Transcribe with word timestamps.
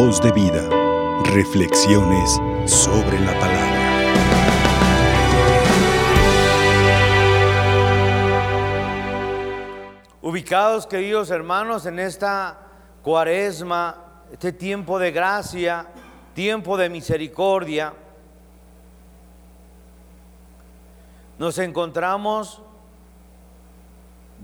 Voz 0.00 0.22
de 0.22 0.30
vida. 0.30 0.62
Reflexiones 1.24 2.40
sobre 2.66 3.18
la 3.18 3.32
palabra. 3.40 3.80
Ubicados, 10.22 10.86
queridos 10.86 11.32
hermanos, 11.32 11.84
en 11.86 11.98
esta 11.98 12.60
cuaresma, 13.02 13.96
este 14.30 14.52
tiempo 14.52 15.00
de 15.00 15.10
gracia, 15.10 15.88
tiempo 16.32 16.76
de 16.76 16.90
misericordia, 16.90 17.92
nos 21.40 21.58
encontramos 21.58 22.62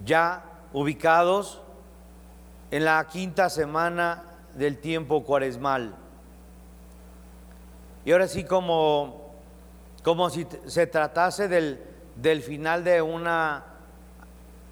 ya 0.04 0.42
ubicados 0.72 1.62
en 2.72 2.84
la 2.84 3.06
quinta 3.06 3.48
semana 3.48 4.33
del 4.54 4.78
tiempo 4.78 5.24
cuaresmal. 5.24 5.94
Y 8.04 8.12
ahora 8.12 8.28
sí 8.28 8.44
como, 8.44 9.34
como 10.02 10.28
si 10.30 10.46
se 10.66 10.86
tratase 10.86 11.48
del, 11.48 11.80
del 12.16 12.42
final 12.42 12.84
de 12.84 13.00
una, 13.00 13.64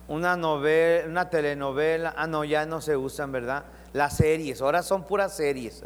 una 0.09 0.37
novela, 0.37 1.09
una 1.09 1.31
telenovela. 1.31 2.15
Ah, 2.17 2.27
no, 2.27 2.45
ya 2.45 2.67
no 2.67 2.81
se 2.81 2.97
usan, 2.97 3.33
¿verdad? 3.33 3.65
Las 3.93 4.17
series, 4.17 4.61
ahora 4.61 4.83
son 4.83 5.05
puras 5.05 5.35
series. 5.35 5.83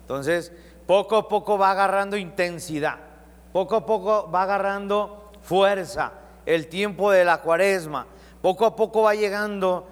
Entonces, 0.00 0.52
poco 0.86 1.16
a 1.16 1.28
poco 1.28 1.56
va 1.56 1.70
agarrando 1.70 2.16
intensidad, 2.16 2.96
poco 3.52 3.76
a 3.76 3.86
poco 3.86 4.30
va 4.30 4.42
agarrando 4.42 5.30
fuerza 5.40 6.12
el 6.44 6.68
tiempo 6.68 7.12
de 7.12 7.24
la 7.24 7.40
cuaresma, 7.40 8.06
poco 8.40 8.66
a 8.66 8.74
poco 8.74 9.02
va 9.02 9.14
llegando. 9.14 9.86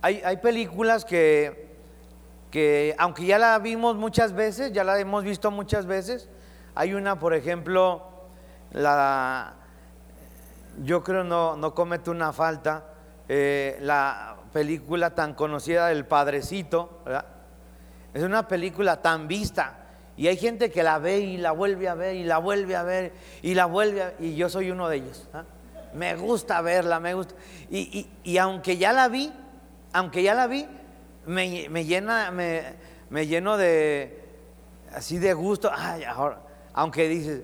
Hay, 0.00 0.22
hay 0.24 0.36
películas 0.36 1.04
que 1.04 1.67
que 2.50 2.94
aunque 2.98 3.26
ya 3.26 3.38
la 3.38 3.58
vimos 3.58 3.96
muchas 3.96 4.32
veces, 4.32 4.72
ya 4.72 4.84
la 4.84 4.98
hemos 4.98 5.24
visto 5.24 5.50
muchas 5.50 5.86
veces, 5.86 6.28
hay 6.74 6.94
una, 6.94 7.18
por 7.18 7.34
ejemplo, 7.34 8.02
la, 8.72 9.54
yo 10.82 11.02
creo 11.02 11.24
no, 11.24 11.56
no 11.56 11.74
comete 11.74 12.10
una 12.10 12.32
falta, 12.32 12.84
eh, 13.28 13.78
la 13.80 14.36
película 14.52 15.14
tan 15.14 15.34
conocida 15.34 15.88
del 15.88 16.06
Padrecito, 16.06 17.02
¿verdad? 17.04 17.26
Es 18.14 18.22
una 18.22 18.48
película 18.48 19.02
tan 19.02 19.28
vista 19.28 19.78
y 20.16 20.28
hay 20.28 20.36
gente 20.36 20.70
que 20.70 20.82
la 20.82 20.98
ve 20.98 21.20
y 21.20 21.36
la 21.36 21.52
vuelve 21.52 21.88
a 21.88 21.94
ver 21.94 22.16
y 22.16 22.24
la 22.24 22.38
vuelve 22.38 22.74
a 22.74 22.82
ver 22.82 23.12
y 23.42 23.54
la 23.54 23.66
vuelve 23.66 24.02
a 24.02 24.14
y 24.18 24.34
yo 24.34 24.48
soy 24.48 24.70
uno 24.70 24.88
de 24.88 24.96
ellos. 24.96 25.28
¿ah? 25.34 25.44
Me 25.94 26.16
gusta 26.16 26.60
verla, 26.62 27.00
me 27.00 27.14
gusta. 27.14 27.34
Y, 27.70 28.08
y 28.24 28.38
aunque 28.38 28.78
ya 28.78 28.92
la 28.92 29.08
vi, 29.08 29.32
aunque 29.92 30.22
ya 30.22 30.34
la 30.34 30.46
vi, 30.46 30.66
me, 31.26 31.84
llena, 31.84 32.30
me, 32.30 33.26
lleno 33.26 33.56
de, 33.56 34.22
así 34.92 35.18
de 35.18 35.34
gusto, 35.34 35.70
aunque 36.72 37.08
dices, 37.08 37.42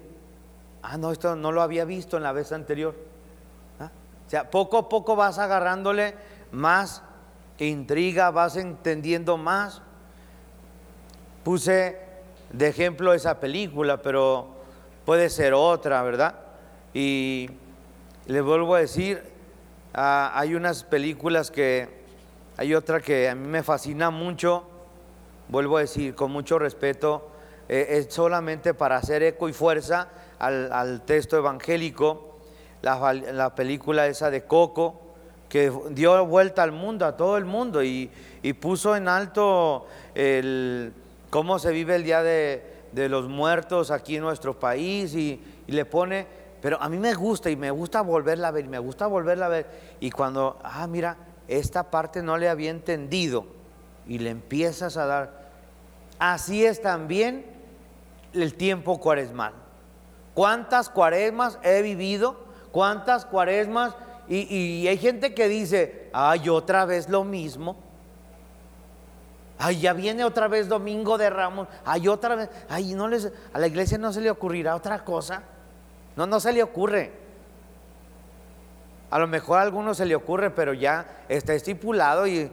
ah, 0.82 0.96
no, 0.98 1.12
esto 1.12 1.36
no 1.36 1.52
lo 1.52 1.62
había 1.62 1.84
visto 1.84 2.16
en 2.16 2.22
la 2.22 2.32
vez 2.32 2.52
anterior. 2.52 2.94
¿Ah? 3.80 3.90
O 4.26 4.30
sea, 4.30 4.50
poco 4.50 4.78
a 4.78 4.88
poco 4.88 5.16
vas 5.16 5.38
agarrándole 5.38 6.14
más 6.52 7.02
intriga, 7.58 8.30
vas 8.30 8.56
entendiendo 8.56 9.36
más. 9.36 9.80
Puse 11.42 11.98
de 12.52 12.68
ejemplo 12.68 13.12
esa 13.12 13.38
película, 13.40 14.00
pero 14.02 14.48
puede 15.04 15.28
ser 15.30 15.54
otra, 15.54 16.02
¿verdad? 16.02 16.34
Y 16.92 17.50
le 18.26 18.40
vuelvo 18.40 18.74
a 18.74 18.80
decir, 18.80 19.22
ah, 19.92 20.32
hay 20.34 20.54
unas 20.54 20.84
películas 20.84 21.50
que 21.50 22.03
hay 22.56 22.74
otra 22.74 23.00
que 23.00 23.28
a 23.28 23.34
mí 23.34 23.48
me 23.48 23.62
fascina 23.62 24.10
mucho, 24.10 24.64
vuelvo 25.48 25.76
a 25.76 25.80
decir 25.80 26.14
con 26.14 26.30
mucho 26.30 26.58
respeto, 26.58 27.28
eh, 27.68 27.86
es 27.90 28.14
solamente 28.14 28.74
para 28.74 28.96
hacer 28.96 29.22
eco 29.22 29.48
y 29.48 29.52
fuerza 29.52 30.08
al, 30.38 31.02
texto 31.04 31.36
evangélico, 31.36 32.38
la, 32.82 33.54
película 33.54 34.06
esa 34.06 34.30
de 34.30 34.44
Coco, 34.44 35.00
que 35.48 35.72
dio 35.90 36.24
vuelta 36.26 36.62
al 36.62 36.72
mundo, 36.72 37.06
a 37.06 37.16
todo 37.16 37.36
el 37.38 37.44
mundo, 37.44 37.82
y, 37.82 38.10
puso 38.60 38.94
en 38.94 39.08
alto 39.08 39.86
cómo 41.30 41.58
se 41.58 41.72
vive 41.72 41.96
el 41.96 42.04
Día 42.04 42.22
de, 42.22 42.72
los 43.08 43.28
Muertos 43.28 43.90
aquí 43.90 44.16
en 44.16 44.22
nuestro 44.22 44.60
país, 44.60 45.14
y, 45.14 45.42
y 45.66 45.72
le 45.72 45.84
pone, 45.86 46.26
pero 46.62 46.80
a 46.80 46.88
mí 46.88 46.98
me 46.98 47.14
gusta, 47.14 47.50
y 47.50 47.56
me 47.56 47.72
gusta 47.72 48.02
volverla 48.02 48.48
a 48.48 48.50
ver, 48.52 48.66
y 48.66 48.68
me 48.68 48.78
gusta 48.78 49.06
volverla 49.08 49.46
a 49.46 49.48
ver, 49.48 49.66
y 49.98 50.10
cuando, 50.10 50.58
ah, 50.62 50.86
mira, 50.86 51.16
esta 51.48 51.90
parte 51.90 52.22
no 52.22 52.36
le 52.38 52.48
había 52.48 52.70
entendido 52.70 53.46
y 54.06 54.18
le 54.18 54.30
empiezas 54.30 54.96
a 54.96 55.06
dar. 55.06 55.44
Así 56.18 56.64
es 56.64 56.80
también 56.80 57.44
el 58.32 58.54
tiempo 58.54 58.98
cuaresmal. 58.98 59.52
¿Cuántas 60.34 60.88
cuaresmas 60.88 61.58
he 61.62 61.82
vivido? 61.82 62.36
¿Cuántas 62.72 63.24
cuaresmas? 63.24 63.94
Y, 64.28 64.86
hay 64.88 64.98
gente 64.98 65.34
que 65.34 65.48
dice, 65.48 66.08
ay, 66.12 66.48
otra 66.48 66.86
vez 66.86 67.08
lo 67.08 67.24
mismo. 67.24 67.76
Ay, 69.58 69.80
ya 69.80 69.92
viene 69.92 70.24
otra 70.24 70.48
vez 70.48 70.68
Domingo 70.68 71.16
de 71.16 71.30
Ramos. 71.30 71.68
Ay, 71.84 72.08
otra 72.08 72.34
vez. 72.34 72.50
Ay, 72.68 72.94
no 72.94 73.06
les, 73.06 73.30
a 73.52 73.58
la 73.58 73.66
iglesia 73.66 73.98
no 73.98 74.12
se 74.12 74.20
le 74.20 74.30
ocurrirá 74.30 74.74
otra 74.74 75.04
cosa. 75.04 75.42
No, 76.16 76.26
no 76.26 76.40
se 76.40 76.52
le 76.52 76.62
ocurre. 76.62 77.23
A 79.14 79.20
lo 79.20 79.28
mejor 79.28 79.60
a 79.60 79.62
algunos 79.62 79.98
se 79.98 80.06
le 80.06 80.16
ocurre, 80.16 80.50
pero 80.50 80.74
ya 80.74 81.06
está 81.28 81.54
estipulado 81.54 82.26
y, 82.26 82.50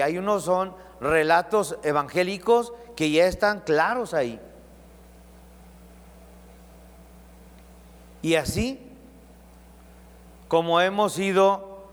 hay 0.00 0.16
unos 0.16 0.44
son 0.44 0.72
relatos 1.00 1.76
evangélicos 1.82 2.72
que 2.94 3.10
ya 3.10 3.26
están 3.26 3.62
claros 3.62 4.14
ahí. 4.14 4.40
Y 8.22 8.36
así, 8.36 8.92
como 10.46 10.80
hemos 10.80 11.18
ido 11.18 11.88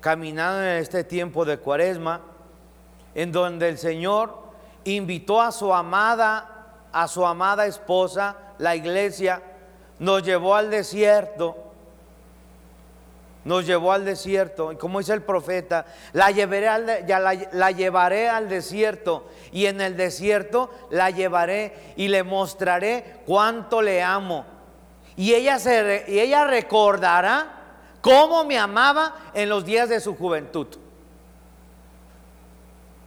caminando 0.00 0.62
en 0.62 0.76
este 0.76 1.02
tiempo 1.02 1.44
de 1.44 1.58
cuaresma, 1.58 2.20
en 3.16 3.32
donde 3.32 3.68
el 3.68 3.78
Señor 3.78 4.44
invitó 4.84 5.42
a 5.42 5.50
su 5.50 5.74
amada, 5.74 6.76
a 6.92 7.08
su 7.08 7.26
amada 7.26 7.66
esposa, 7.66 8.36
la 8.58 8.76
iglesia, 8.76 9.42
nos 9.98 10.22
llevó 10.22 10.54
al 10.54 10.70
desierto 10.70 11.63
nos 13.44 13.66
llevó 13.66 13.92
al 13.92 14.04
desierto. 14.04 14.72
Y 14.72 14.76
como 14.76 14.98
dice 14.98 15.12
el 15.12 15.22
profeta, 15.22 15.86
la, 16.12 16.30
llevaré 16.30 16.68
al, 16.68 17.06
ya 17.06 17.18
la, 17.20 17.70
llevaré 17.70 18.28
al 18.28 18.48
desierto 18.48 19.28
y 19.52 19.66
en 19.66 19.80
el 19.80 19.96
desierto 19.96 20.70
la 20.90 21.10
llevaré 21.10 21.94
y 21.96 22.08
le 22.08 22.22
mostraré 22.22 23.20
cuánto 23.26 23.82
le 23.82 24.02
amo. 24.02 24.46
Y 25.16 25.34
ella, 25.34 25.58
se, 25.58 26.04
y 26.08 26.18
ella 26.18 26.46
recordará 26.46 27.62
cómo 28.00 28.44
me 28.44 28.58
amaba 28.58 29.14
en 29.34 29.48
los 29.48 29.64
días 29.64 29.88
de 29.88 30.00
su 30.00 30.16
juventud. 30.16 30.66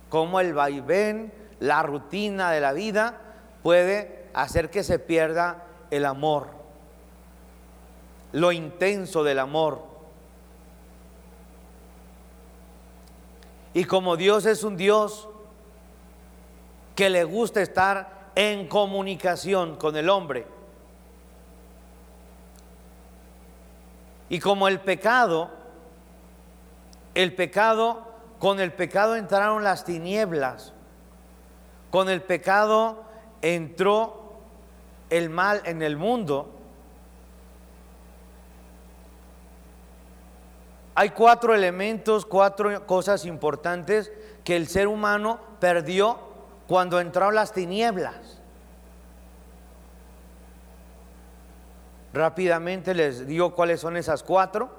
Cómo 0.10 0.40
el 0.40 0.54
vaivén, 0.54 1.34
la 1.60 1.84
rutina 1.84 2.52
de 2.52 2.62
la 2.62 2.72
vida 2.72 3.20
puede 3.62 4.28
hacer 4.34 4.70
que 4.70 4.84
se 4.84 5.00
pierda 5.00 5.64
el 5.92 6.06
amor, 6.06 6.50
lo 8.32 8.52
intenso 8.52 9.24
del 9.24 9.40
amor. 9.40 9.87
Y 13.74 13.86
como 13.86 14.18
Dios 14.18 14.46
es 14.46 14.64
un 14.64 14.78
Dios 14.78 15.28
que 16.96 17.10
le 17.10 17.24
gusta 17.24 17.62
estar 17.62 18.32
en 18.36 18.68
comunicación 18.68 19.76
con 19.76 19.96
el 19.96 20.10
hombre. 20.10 20.46
Y 24.30 24.40
como 24.40 24.68
el 24.68 24.80
pecado, 24.80 25.50
el 27.14 27.34
pecado, 27.34 28.02
con 28.40 28.60
el 28.60 28.74
pecado 28.74 29.16
entraron 29.16 29.64
las 29.64 29.86
tinieblas, 29.86 30.74
con 31.90 32.10
el 32.10 32.22
pecado 32.22 33.04
entró 33.42 34.34
el 35.10 35.30
mal 35.30 35.62
en 35.66 35.82
el 35.82 35.98
mundo, 35.98 36.57
Hay 41.00 41.12
cuatro 41.12 41.54
elementos, 41.54 42.26
cuatro 42.26 42.88
cosas 42.88 43.24
importantes 43.26 44.12
que 44.44 44.56
el 44.56 44.68
ser 44.68 44.88
humano 44.88 45.40
perdió 45.60 46.18
cuando 46.68 47.00
entró 47.00 47.30
las 47.30 47.54
tinieblas. 47.54 48.42
Rápidamente 52.14 52.96
les 52.96 53.28
digo 53.28 53.54
cuáles 53.54 53.80
son 53.80 53.96
esas 53.96 54.24
cuatro. 54.24 54.72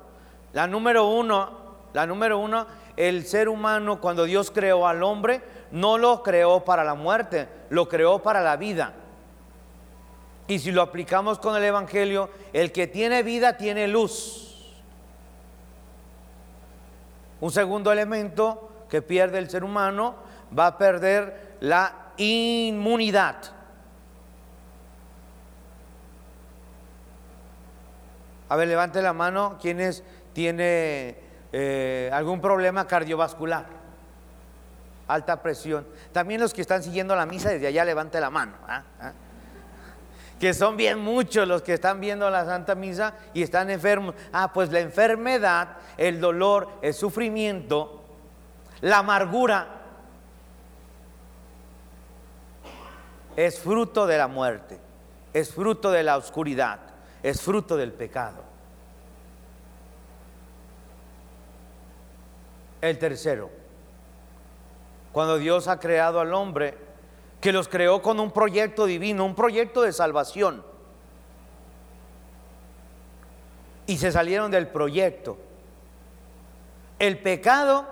La 0.54 0.66
número 0.66 1.06
uno, 1.06 1.50
la 1.92 2.04
número 2.04 2.40
uno, 2.40 2.66
el 2.96 3.24
ser 3.24 3.48
humano 3.48 4.00
cuando 4.00 4.24
Dios 4.24 4.50
creó 4.50 4.88
al 4.88 5.04
hombre, 5.04 5.40
no 5.70 5.98
lo 5.98 6.24
creó 6.24 6.64
para 6.64 6.82
la 6.82 6.96
muerte, 6.96 7.48
lo 7.70 7.88
creó 7.88 8.24
para 8.24 8.40
la 8.40 8.56
vida. 8.56 8.92
Y 10.48 10.58
si 10.58 10.72
lo 10.72 10.82
aplicamos 10.82 11.38
con 11.38 11.54
el 11.54 11.62
Evangelio, 11.62 12.28
el 12.52 12.72
que 12.72 12.88
tiene 12.88 13.22
vida 13.22 13.56
tiene 13.56 13.86
luz. 13.86 14.47
Un 17.40 17.50
segundo 17.50 17.92
elemento 17.92 18.86
que 18.88 19.02
pierde 19.02 19.38
el 19.38 19.48
ser 19.48 19.64
humano 19.64 20.16
va 20.56 20.66
a 20.66 20.78
perder 20.78 21.56
la 21.60 22.12
inmunidad. 22.16 23.36
A 28.48 28.56
ver, 28.56 28.68
levante 28.68 29.02
la 29.02 29.12
mano. 29.12 29.58
¿Quiénes 29.60 30.02
tiene 30.32 31.16
eh, 31.52 32.10
algún 32.12 32.40
problema 32.40 32.86
cardiovascular? 32.86 33.66
Alta 35.06 35.42
presión. 35.42 35.86
También 36.12 36.40
los 36.40 36.52
que 36.52 36.62
están 36.62 36.82
siguiendo 36.82 37.14
la 37.14 37.26
misa 37.26 37.50
desde 37.50 37.66
allá, 37.66 37.84
levante 37.84 38.20
la 38.20 38.30
mano. 38.30 38.54
¿ah? 38.66 38.82
¿Ah? 39.00 39.12
Que 40.38 40.54
son 40.54 40.76
bien 40.76 40.98
muchos 41.00 41.48
los 41.48 41.62
que 41.62 41.74
están 41.74 42.00
viendo 42.00 42.30
la 42.30 42.44
Santa 42.44 42.74
Misa 42.74 43.14
y 43.34 43.42
están 43.42 43.70
enfermos. 43.70 44.14
Ah, 44.32 44.52
pues 44.52 44.70
la 44.70 44.80
enfermedad, 44.80 45.76
el 45.96 46.20
dolor, 46.20 46.68
el 46.82 46.94
sufrimiento, 46.94 48.04
la 48.80 48.98
amargura, 48.98 49.78
es 53.38 53.60
fruto 53.60 54.06
de 54.08 54.18
la 54.18 54.26
muerte, 54.26 54.80
es 55.32 55.54
fruto 55.54 55.92
de 55.92 56.02
la 56.02 56.16
oscuridad, 56.16 56.80
es 57.22 57.40
fruto 57.40 57.76
del 57.76 57.92
pecado. 57.92 58.42
El 62.80 62.98
tercero, 62.98 63.48
cuando 65.12 65.38
Dios 65.38 65.68
ha 65.68 65.78
creado 65.78 66.18
al 66.18 66.34
hombre, 66.34 66.76
que 67.40 67.52
los 67.52 67.68
creó 67.68 68.02
con 68.02 68.18
un 68.20 68.30
proyecto 68.30 68.86
divino, 68.86 69.24
un 69.24 69.34
proyecto 69.34 69.82
de 69.82 69.92
salvación. 69.92 70.64
Y 73.86 73.98
se 73.98 74.12
salieron 74.12 74.50
del 74.50 74.68
proyecto. 74.68 75.38
El 76.98 77.18
pecado 77.18 77.86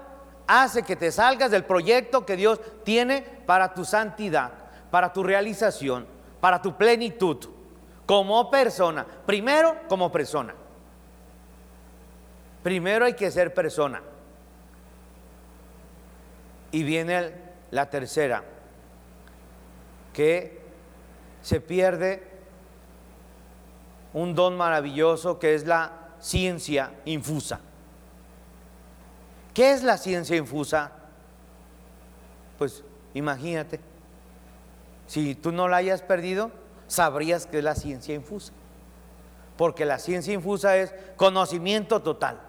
hace 0.46 0.82
que 0.82 0.96
te 0.96 1.12
salgas 1.12 1.50
del 1.50 1.64
proyecto 1.64 2.26
que 2.26 2.36
Dios 2.36 2.60
tiene 2.84 3.22
para 3.46 3.72
tu 3.74 3.84
santidad, 3.84 4.52
para 4.90 5.12
tu 5.12 5.22
realización, 5.22 6.06
para 6.40 6.60
tu 6.60 6.76
plenitud, 6.76 7.38
como 8.04 8.50
persona. 8.50 9.06
Primero, 9.26 9.76
como 9.88 10.10
persona. 10.10 10.54
Primero 12.62 13.04
hay 13.04 13.14
que 13.14 13.30
ser 13.30 13.54
persona. 13.54 14.02
Y 16.72 16.82
viene 16.82 17.32
la 17.70 17.88
tercera, 17.88 18.42
que 20.16 20.58
se 21.42 21.60
pierde 21.60 22.26
un 24.14 24.34
don 24.34 24.56
maravilloso 24.56 25.38
que 25.38 25.54
es 25.54 25.66
la 25.66 25.92
ciencia 26.20 26.90
infusa. 27.04 27.60
¿Qué 29.52 29.72
es 29.72 29.82
la 29.82 29.98
ciencia 29.98 30.34
infusa? 30.34 30.90
Pues 32.56 32.82
imagínate, 33.12 33.78
si 35.06 35.34
tú 35.34 35.52
no 35.52 35.68
la 35.68 35.76
hayas 35.76 36.00
perdido, 36.00 36.50
sabrías 36.86 37.44
que 37.44 37.58
es 37.58 37.64
la 37.64 37.74
ciencia 37.74 38.14
infusa. 38.14 38.54
Porque 39.58 39.84
la 39.84 39.98
ciencia 39.98 40.32
infusa 40.32 40.78
es 40.78 40.94
conocimiento 41.16 42.00
total. 42.00 42.40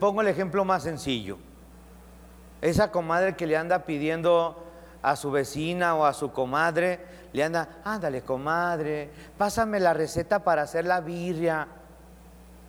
Pongo 0.00 0.22
el 0.22 0.28
ejemplo 0.28 0.64
más 0.64 0.82
sencillo. 0.82 1.36
Esa 2.62 2.90
comadre 2.90 3.36
que 3.36 3.46
le 3.46 3.58
anda 3.58 3.80
pidiendo 3.80 4.63
a 5.04 5.16
su 5.16 5.30
vecina 5.30 5.94
o 5.96 6.06
a 6.06 6.14
su 6.14 6.32
comadre, 6.32 6.98
le 7.34 7.44
anda, 7.44 7.80
ándale 7.84 8.22
comadre, 8.22 9.10
pásame 9.36 9.78
la 9.78 9.92
receta 9.92 10.38
para 10.38 10.62
hacer 10.62 10.86
la 10.86 11.02
birria. 11.02 11.68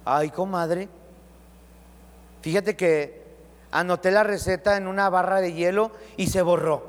Ay, 0.04 0.32
comadre, 0.32 0.90
fíjate 2.42 2.76
que 2.76 3.24
anoté 3.72 4.12
la 4.12 4.24
receta 4.24 4.76
en 4.76 4.88
una 4.88 5.10
barra 5.10 5.40
de 5.40 5.54
hielo 5.54 5.92
y 6.18 6.28
se 6.28 6.42
borró. 6.42 6.84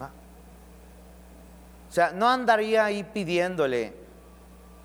Ah. 0.00 0.10
O 1.88 1.92
sea, 1.92 2.10
no 2.10 2.28
andaría 2.28 2.84
ahí 2.84 3.04
pidiéndole, 3.04 3.94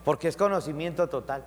porque 0.06 0.28
es 0.28 0.38
conocimiento 0.38 1.10
total. 1.10 1.44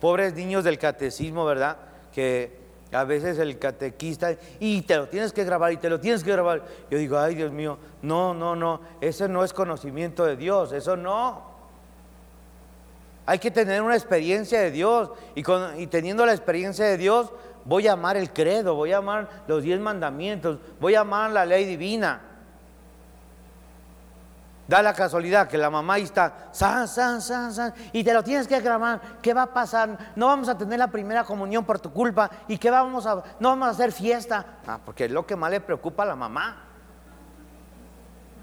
Pobres 0.00 0.34
niños 0.34 0.64
del 0.64 0.80
catecismo, 0.80 1.44
¿verdad? 1.44 1.76
Que 2.12 2.65
a 2.92 3.04
veces 3.04 3.38
el 3.38 3.58
catequista, 3.58 4.36
y 4.60 4.82
te 4.82 4.96
lo 4.96 5.08
tienes 5.08 5.32
que 5.32 5.44
grabar, 5.44 5.72
y 5.72 5.76
te 5.76 5.90
lo 5.90 6.00
tienes 6.00 6.22
que 6.22 6.32
grabar. 6.32 6.62
Yo 6.90 6.98
digo, 6.98 7.18
ay 7.18 7.34
Dios 7.34 7.52
mío, 7.52 7.78
no, 8.02 8.32
no, 8.32 8.54
no, 8.54 8.80
eso 9.00 9.28
no 9.28 9.44
es 9.44 9.52
conocimiento 9.52 10.24
de 10.24 10.36
Dios, 10.36 10.72
eso 10.72 10.96
no. 10.96 11.56
Hay 13.26 13.38
que 13.40 13.50
tener 13.50 13.82
una 13.82 13.96
experiencia 13.96 14.60
de 14.60 14.70
Dios, 14.70 15.10
y, 15.34 15.42
y 15.80 15.86
teniendo 15.88 16.24
la 16.24 16.32
experiencia 16.32 16.84
de 16.86 16.96
Dios, 16.96 17.32
voy 17.64 17.88
a 17.88 17.92
amar 17.92 18.16
el 18.16 18.32
credo, 18.32 18.76
voy 18.76 18.92
a 18.92 18.98
amar 18.98 19.28
los 19.48 19.62
diez 19.62 19.80
mandamientos, 19.80 20.58
voy 20.80 20.94
a 20.94 21.00
amar 21.00 21.32
la 21.32 21.44
ley 21.44 21.64
divina. 21.64 22.35
Da 24.68 24.82
la 24.82 24.92
casualidad 24.92 25.46
que 25.46 25.56
la 25.56 25.70
mamá 25.70 25.96
está, 25.98 26.48
san, 26.50 26.88
san, 26.88 27.22
san, 27.22 27.54
san, 27.54 27.72
y 27.92 28.02
te 28.02 28.12
lo 28.12 28.24
tienes 28.24 28.48
que 28.48 28.60
grabar. 28.60 29.00
¿Qué 29.22 29.32
va 29.32 29.42
a 29.42 29.54
pasar? 29.54 29.96
No 30.16 30.26
vamos 30.26 30.48
a 30.48 30.58
tener 30.58 30.76
la 30.76 30.88
primera 30.88 31.22
comunión 31.22 31.64
por 31.64 31.78
tu 31.78 31.92
culpa. 31.92 32.28
¿Y 32.48 32.58
qué 32.58 32.68
vamos 32.68 33.06
a.? 33.06 33.22
No 33.38 33.50
vamos 33.50 33.68
a 33.68 33.70
hacer 33.70 33.92
fiesta. 33.92 34.44
Ah, 34.66 34.80
porque 34.84 35.04
es 35.04 35.12
lo 35.12 35.24
que 35.24 35.36
más 35.36 35.52
le 35.52 35.60
preocupa 35.60 36.02
a 36.02 36.06
la 36.06 36.16
mamá. 36.16 36.64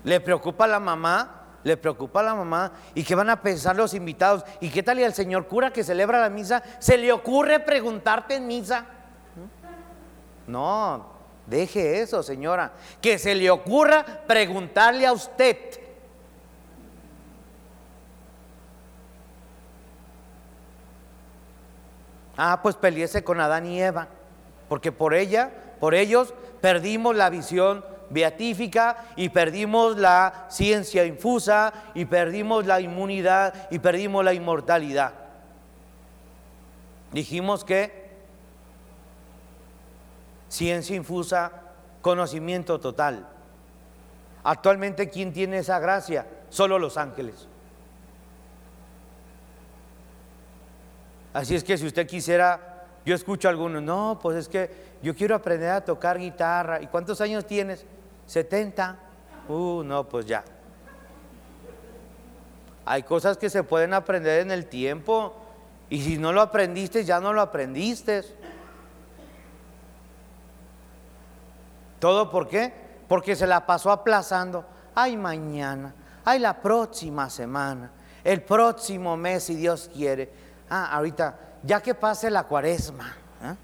Le 0.06 0.22
preocupa 0.22 0.64
a 0.64 0.68
la 0.68 0.80
mamá, 0.80 1.42
le 1.62 1.76
preocupa 1.76 2.22
a 2.22 2.24
la 2.24 2.36
mamá. 2.36 2.72
¿Y 2.96 3.04
qué 3.04 3.16
van 3.16 3.30
a 3.30 3.42
pensar 3.42 3.76
los 3.76 3.94
invitados? 3.94 4.46
¿Y 4.62 4.70
qué 4.70 4.82
tal 4.82 5.00
y 5.00 5.04
al 5.04 5.14
señor 5.14 5.48
cura 5.48 5.74
que 5.74 5.84
celebra 5.84 6.22
la 6.22 6.30
misa? 6.30 6.64
¿Se 6.80 6.98
le 6.98 7.12
ocurre 7.12 7.60
preguntarte 7.60 8.36
en 8.36 8.48
misa? 8.48 8.86
No, 10.48 11.06
deje 11.48 12.00
eso, 12.00 12.24
señora. 12.24 12.72
Que 13.02 13.20
se 13.20 13.36
le 13.36 13.52
ocurra 13.52 14.06
preguntarle 14.26 15.06
a 15.06 15.12
usted 15.12 15.83
Ah, 22.38 22.60
pues 22.64 22.76
peleese 22.76 23.24
con 23.24 23.40
Adán 23.40 23.66
y 23.66 23.82
Eva, 23.82 24.08
porque 24.68 24.92
por 24.92 25.14
ella, 25.14 25.52
por 25.80 25.94
ellos, 25.94 26.34
perdimos 26.62 27.16
la 27.16 27.30
visión 27.30 27.86
beatífica 28.10 29.06
y 29.16 29.30
perdimos 29.30 29.98
la 29.98 30.46
ciencia 30.50 31.06
infusa 31.06 31.74
y 31.94 32.06
perdimos 32.06 32.66
la 32.66 32.80
inmunidad 32.80 33.68
y 33.70 33.80
perdimos 33.80 34.24
la 34.24 34.34
inmortalidad. 34.34 35.14
Dijimos 37.12 37.64
que 37.64 38.04
ciencia 40.50 40.96
infusa, 40.96 41.52
conocimiento 42.02 42.80
total. 42.80 43.28
Actualmente, 44.44 45.10
¿quién 45.10 45.32
tiene 45.32 45.60
esa 45.60 45.80
gracia? 45.80 46.28
Solo 46.50 46.78
los 46.80 46.98
ángeles. 46.98 47.48
Así 51.34 51.56
es 51.56 51.64
que 51.64 51.78
si 51.78 51.88
usted 51.88 52.06
quisiera, 52.06 52.86
yo 53.06 53.16
escucho 53.16 53.48
a 53.48 53.52
algunos, 53.52 53.82
no, 53.82 54.20
pues 54.22 54.38
es 54.38 54.48
que 54.48 54.70
yo 55.02 55.16
quiero 55.16 55.36
aprender 55.36 55.72
a 55.72 55.84
tocar 55.84 56.20
guitarra. 56.20 56.80
¿Y 56.82 56.88
cuántos 56.88 57.20
años 57.22 57.46
tienes? 57.46 57.86
70. 58.28 58.98
Uh, 59.50 59.84
no, 59.84 60.08
pues 60.08 60.28
ya. 60.28 60.44
Hay 62.86 63.04
cosas 63.04 63.38
que 63.38 63.50
se 63.50 63.64
pueden 63.64 63.94
aprender 63.94 64.42
en 64.42 64.52
el 64.52 64.68
tiempo 64.68 65.34
y 65.90 66.02
si 66.02 66.18
no 66.18 66.32
lo 66.32 66.42
aprendiste, 66.42 67.04
ya 67.04 67.20
no 67.20 67.34
lo 67.34 67.42
aprendiste. 67.42 68.24
¿Todo 72.00 72.30
por 72.30 72.48
qué? 72.48 72.74
Porque 73.08 73.36
se 73.36 73.48
la 73.48 73.66
pasó 73.66 73.92
aplazando. 73.92 74.66
Ay, 74.94 75.18
mañana, 75.18 75.96
ay, 76.26 76.40
la 76.40 76.62
próxima 76.62 77.30
semana, 77.30 77.92
el 78.24 78.44
próximo 78.44 79.18
mes, 79.18 79.44
si 79.44 79.56
Dios 79.56 79.90
quiere 79.92 80.44
ah, 80.74 80.96
ahorita, 80.96 81.38
ya 81.62 81.82
que 81.82 81.94
pase 81.94 82.30
la 82.30 82.44
cuaresma, 82.44 83.16
¿eh? 83.44 83.56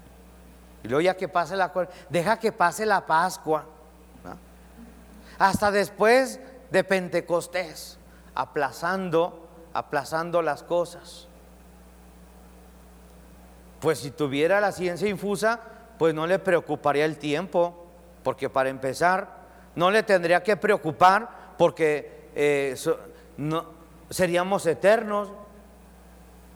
y 0.84 0.88
luego 0.88 1.00
ya 1.00 1.16
que 1.16 1.28
pase 1.28 1.56
la 1.56 1.70
cuaresma, 1.70 1.96
deja 2.08 2.38
que 2.38 2.52
pase 2.52 2.86
la 2.86 3.04
Pascua, 3.06 3.64
hasta 5.38 5.70
después 5.70 6.38
de 6.70 6.84
Pentecostés, 6.84 7.98
aplazando, 8.34 9.48
aplazando 9.72 10.42
las 10.42 10.62
cosas. 10.62 11.26
Pues 13.80 13.98
si 14.00 14.10
tuviera 14.10 14.60
la 14.60 14.70
ciencia 14.70 15.08
infusa, 15.08 15.60
pues 15.98 16.14
no 16.14 16.26
le 16.26 16.38
preocuparía 16.38 17.06
el 17.06 17.16
tiempo, 17.16 17.86
porque 18.22 18.50
para 18.50 18.68
empezar, 18.68 19.40
no 19.74 19.90
le 19.90 20.02
tendría 20.02 20.42
que 20.42 20.56
preocupar 20.56 21.54
porque 21.56 22.28
eh, 22.34 22.76
no, 23.38 23.64
seríamos 24.10 24.66
eternos, 24.66 25.30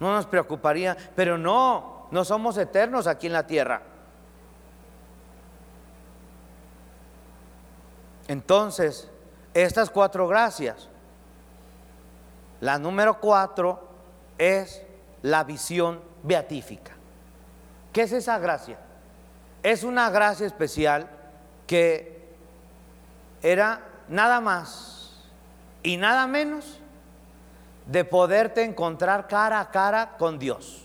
no 0.01 0.13
nos 0.13 0.27
preocuparía, 0.27 0.97
pero 1.15 1.39
no, 1.39 2.09
no 2.11 2.25
somos 2.25 2.57
eternos 2.59 3.07
aquí 3.07 3.27
en 3.27 3.33
la 3.33 3.47
tierra. 3.47 3.83
Entonces, 8.29 9.11
estas 9.53 9.91
cuatro 9.91 10.27
gracias, 10.27 10.89
la 12.61 12.79
número 12.79 13.21
cuatro 13.21 13.89
es 14.39 14.83
la 15.23 15.45
visión 15.45 16.01
beatífica. 16.23 16.93
¿Qué 17.93 18.03
es 18.03 18.13
esa 18.13 18.39
gracia? 18.39 18.79
Es 19.63 19.85
una 19.85 20.11
gracia 20.11 20.47
especial 20.47 21.09
que 21.67 22.35
era 23.43 23.81
nada 24.09 24.41
más 24.41 25.13
y 25.83 25.97
nada 25.97 26.27
menos 26.27 26.81
de 27.87 28.05
poderte 28.05 28.63
encontrar 28.63 29.29
cara 29.29 29.61
a 29.61 29.71
cara 29.71 30.17
con 30.17 30.39
Dios. 30.39 30.83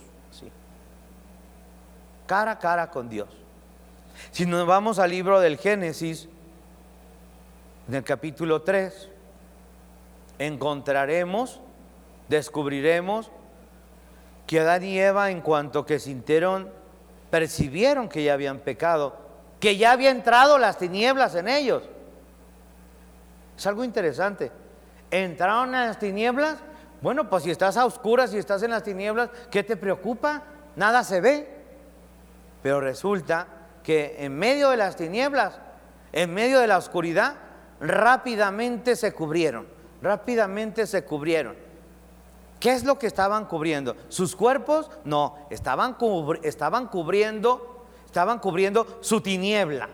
Cara 2.26 2.52
a 2.52 2.60
cara 2.60 2.92
con 2.92 3.10
Dios. 3.10 3.30
Si 4.32 4.46
nos 4.46 4.68
vamos 4.68 5.00
al 5.00 5.10
libro 5.10 5.40
del 5.40 5.58
Génesis, 5.58 6.28
en 7.88 7.96
el 7.96 8.04
capítulo 8.04 8.62
3, 8.62 9.10
encontraremos, 10.38 11.60
descubriremos 12.28 13.32
que 14.46 14.60
Adán 14.60 14.84
y 14.84 15.00
Eva 15.00 15.32
en 15.32 15.42
cuanto 15.42 15.86
que 15.86 16.00
sintieron, 16.00 16.72
percibieron 17.32 18.10
que 18.10 18.24
ya 18.24 18.34
habían 18.34 18.60
pecado, 18.60 19.16
que 19.60 19.78
ya 19.78 19.92
había 19.92 20.12
entrado 20.12 20.58
las 20.58 20.78
tinieblas 20.78 21.36
en 21.36 21.48
ellos. 21.48 21.84
Es 23.58 23.68
algo 23.68 23.84
interesante. 23.84 24.52
Entraron 25.12 25.76
en 25.76 25.88
las 25.88 26.00
tinieblas. 26.00 26.58
Bueno, 27.02 27.30
pues 27.30 27.44
si 27.44 27.52
estás 27.52 27.78
a 27.78 27.86
oscuras, 27.86 28.32
si 28.32 28.38
estás 28.38 28.62
en 28.64 28.72
las 28.72 28.84
tinieblas, 28.84 29.30
¿qué 29.50 29.64
te 29.64 29.78
preocupa? 29.78 30.44
Nada 30.76 31.04
se 31.04 31.22
ve. 31.22 31.50
Pero 32.62 32.82
resulta 32.82 33.48
que 33.84 34.18
en 34.20 34.38
medio 34.38 34.70
de 34.70 34.78
las 34.78 34.96
tinieblas, 34.96 35.60
en 36.12 36.34
medio 36.34 36.60
de 36.60 36.68
la 36.68 36.78
oscuridad, 36.78 37.36
rápidamente 37.80 38.96
se 38.96 39.14
cubrieron, 39.14 39.68
rápidamente 40.02 40.86
se 40.86 41.06
cubrieron. 41.06 41.56
¿Qué 42.60 42.74
es 42.74 42.84
lo 42.84 43.00
que 43.00 43.08
estaban 43.08 43.46
cubriendo? 43.46 43.96
¿Sus 44.10 44.36
cuerpos? 44.36 44.92
No, 45.06 45.38
estaban, 45.50 45.96
estaban 46.44 46.88
cubriendo, 46.88 47.86
estaban 48.06 48.40
cubriendo 48.40 49.00
su 49.00 49.22
tiniebla. 49.22 49.88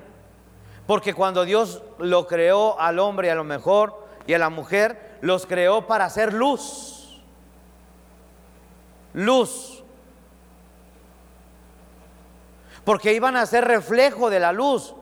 Porque 0.87 1.13
cuando 1.13 1.45
Dios 1.45 1.83
lo 1.99 2.25
creó 2.25 2.79
al 2.79 2.97
hombre 2.97 3.29
a 3.29 3.35
lo 3.35 3.43
mejor 3.43 4.07
y 4.25 4.33
a 4.33 4.39
la 4.39 4.49
mujer, 4.49 5.17
los 5.21 5.45
creó 5.45 5.85
para 5.85 6.05
hacer 6.05 6.33
luz. 6.33 6.94
Luz. 9.15 9.83
Porque 12.83 13.13
iban 13.13 13.35
a 13.35 13.45
ser 13.45 13.65
reflejo 13.65 14.29
de 14.29 14.39
la 14.39 14.51
luz. 14.51 14.93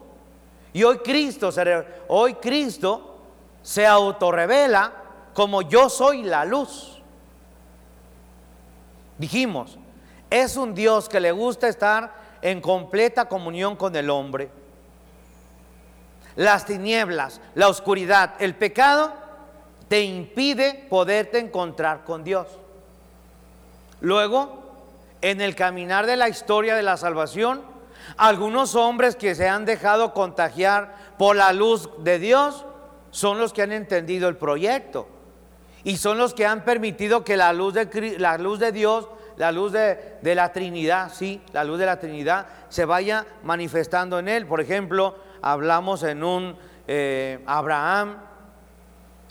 Y 0.72 0.84
hoy 0.84 1.00
Cristo 1.00 1.52
se, 1.52 1.86
hoy 2.08 2.36
Cristo 2.36 3.18
se 3.62 3.86
autorrevela 3.86 4.94
como 5.34 5.62
yo 5.64 5.90
soy 5.90 6.24
la 6.24 6.46
luz. 6.46 7.02
Dijimos, 9.18 9.78
es 10.30 10.58
un 10.58 10.74
Dios 10.74 11.10
que 11.10 11.20
le 11.20 11.32
gusta 11.32 11.68
estar 11.68 12.14
en 12.42 12.62
completa 12.62 13.26
comunión 13.26 13.76
con 13.76 13.96
el 13.96 14.10
hombre. 14.10 14.50
Las 16.36 16.66
tinieblas, 16.66 17.42
la 17.54 17.68
oscuridad, 17.68 18.34
el 18.40 18.56
pecado 18.56 19.14
te 19.88 20.02
impide 20.02 20.88
poderte 20.90 21.40
encontrar 21.40 22.04
con 22.04 22.24
Dios. 22.24 22.48
Luego, 24.04 24.62
en 25.22 25.40
el 25.40 25.56
caminar 25.56 26.06
de 26.06 26.18
la 26.18 26.28
historia 26.28 26.76
de 26.76 26.84
la 26.84 26.98
salvación, 26.98 27.62
algunos 28.18 28.76
hombres 28.76 29.16
que 29.16 29.34
se 29.34 29.48
han 29.48 29.64
dejado 29.64 30.14
contagiar 30.14 30.94
por 31.18 31.38
la 31.38 31.54
luz 31.54 31.90
de 32.00 32.20
Dios 32.20 32.66
son 33.12 33.38
los 33.38 33.54
que 33.54 33.62
han 33.62 33.72
entendido 33.72 34.28
el 34.28 34.36
proyecto 34.36 35.08
y 35.86 35.96
son 35.96 36.18
los 36.18 36.34
que 36.34 36.46
han 36.46 36.66
permitido 36.66 37.24
que 37.24 37.38
la 37.38 37.54
luz 37.54 37.76
de, 37.76 38.18
la 38.20 38.38
luz 38.38 38.60
de 38.60 38.74
Dios, 38.74 39.08
la 39.38 39.54
luz 39.54 39.72
de, 39.72 40.20
la 40.22 40.52
Trinidad, 40.52 41.10
sí, 41.14 41.42
la 41.54 41.64
luz 41.64 41.80
de 41.80 41.86
la 41.86 41.98
Trinidad 41.98 42.48
se 42.68 42.84
vaya 42.84 43.26
manifestando 43.44 44.20
en 44.20 44.28
él. 44.28 44.46
Por 44.46 44.60
ejemplo, 44.60 45.16
hablamos 45.42 46.04
en 46.04 46.26
un 46.26 46.58
eh, 46.90 47.40
Abraham 47.46 48.18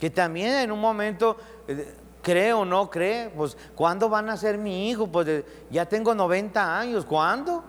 que 0.00 0.09
también 0.09 0.55
en 0.55 0.73
un 0.73 0.81
momento 0.81 1.37
eh, 1.69 1.95
cree 2.23 2.52
o 2.52 2.64
no 2.64 2.88
cree, 2.88 3.29
pues 3.31 3.57
¿cuándo 3.75 4.09
van 4.09 4.31
a 4.31 4.37
ser 4.37 4.57
mi 4.57 4.88
hijo? 4.88 5.07
Pues 5.09 5.45
ya 5.71 5.85
tengo 5.87 6.14
90 6.14 6.79
años, 6.79 7.05
¿cuándo? 7.05 7.64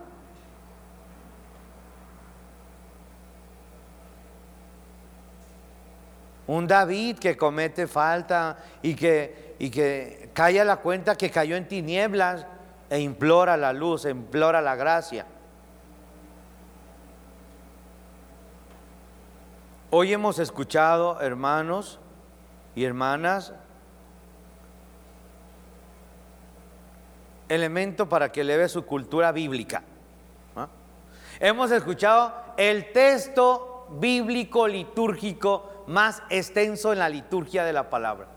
Un 6.45 6.67
David 6.67 7.19
que 7.19 7.35
comete 7.37 7.87
falta 7.87 8.57
y 8.81 8.95
que, 8.95 9.55
y 9.59 9.69
que 9.69 10.29
cae 10.33 10.59
a 10.59 10.65
la 10.65 10.77
cuenta 10.77 11.15
que 11.15 11.31
cayó 11.31 11.55
en 11.55 11.67
tinieblas 11.67 12.45
e 12.89 12.99
implora 12.99 13.57
la 13.57 13.73
luz, 13.73 14.05
implora 14.05 14.61
la 14.61 14.75
gracia. 14.75 15.25
Hoy 19.89 20.11
hemos 20.11 20.39
escuchado, 20.39 21.21
hermanos 21.21 21.99
y 22.75 22.83
hermanas, 22.83 23.53
elemento 27.53 28.09
para 28.09 28.31
que 28.31 28.41
eleve 28.41 28.67
su 28.67 28.85
cultura 28.85 29.31
bíblica. 29.31 29.83
Hemos 31.39 31.71
escuchado 31.71 32.33
el 32.57 32.91
texto 32.91 33.87
bíblico 33.99 34.67
litúrgico 34.67 35.83
más 35.87 36.23
extenso 36.29 36.93
en 36.93 36.99
la 36.99 37.09
liturgia 37.09 37.63
de 37.63 37.73
la 37.73 37.89
palabra, 37.89 38.27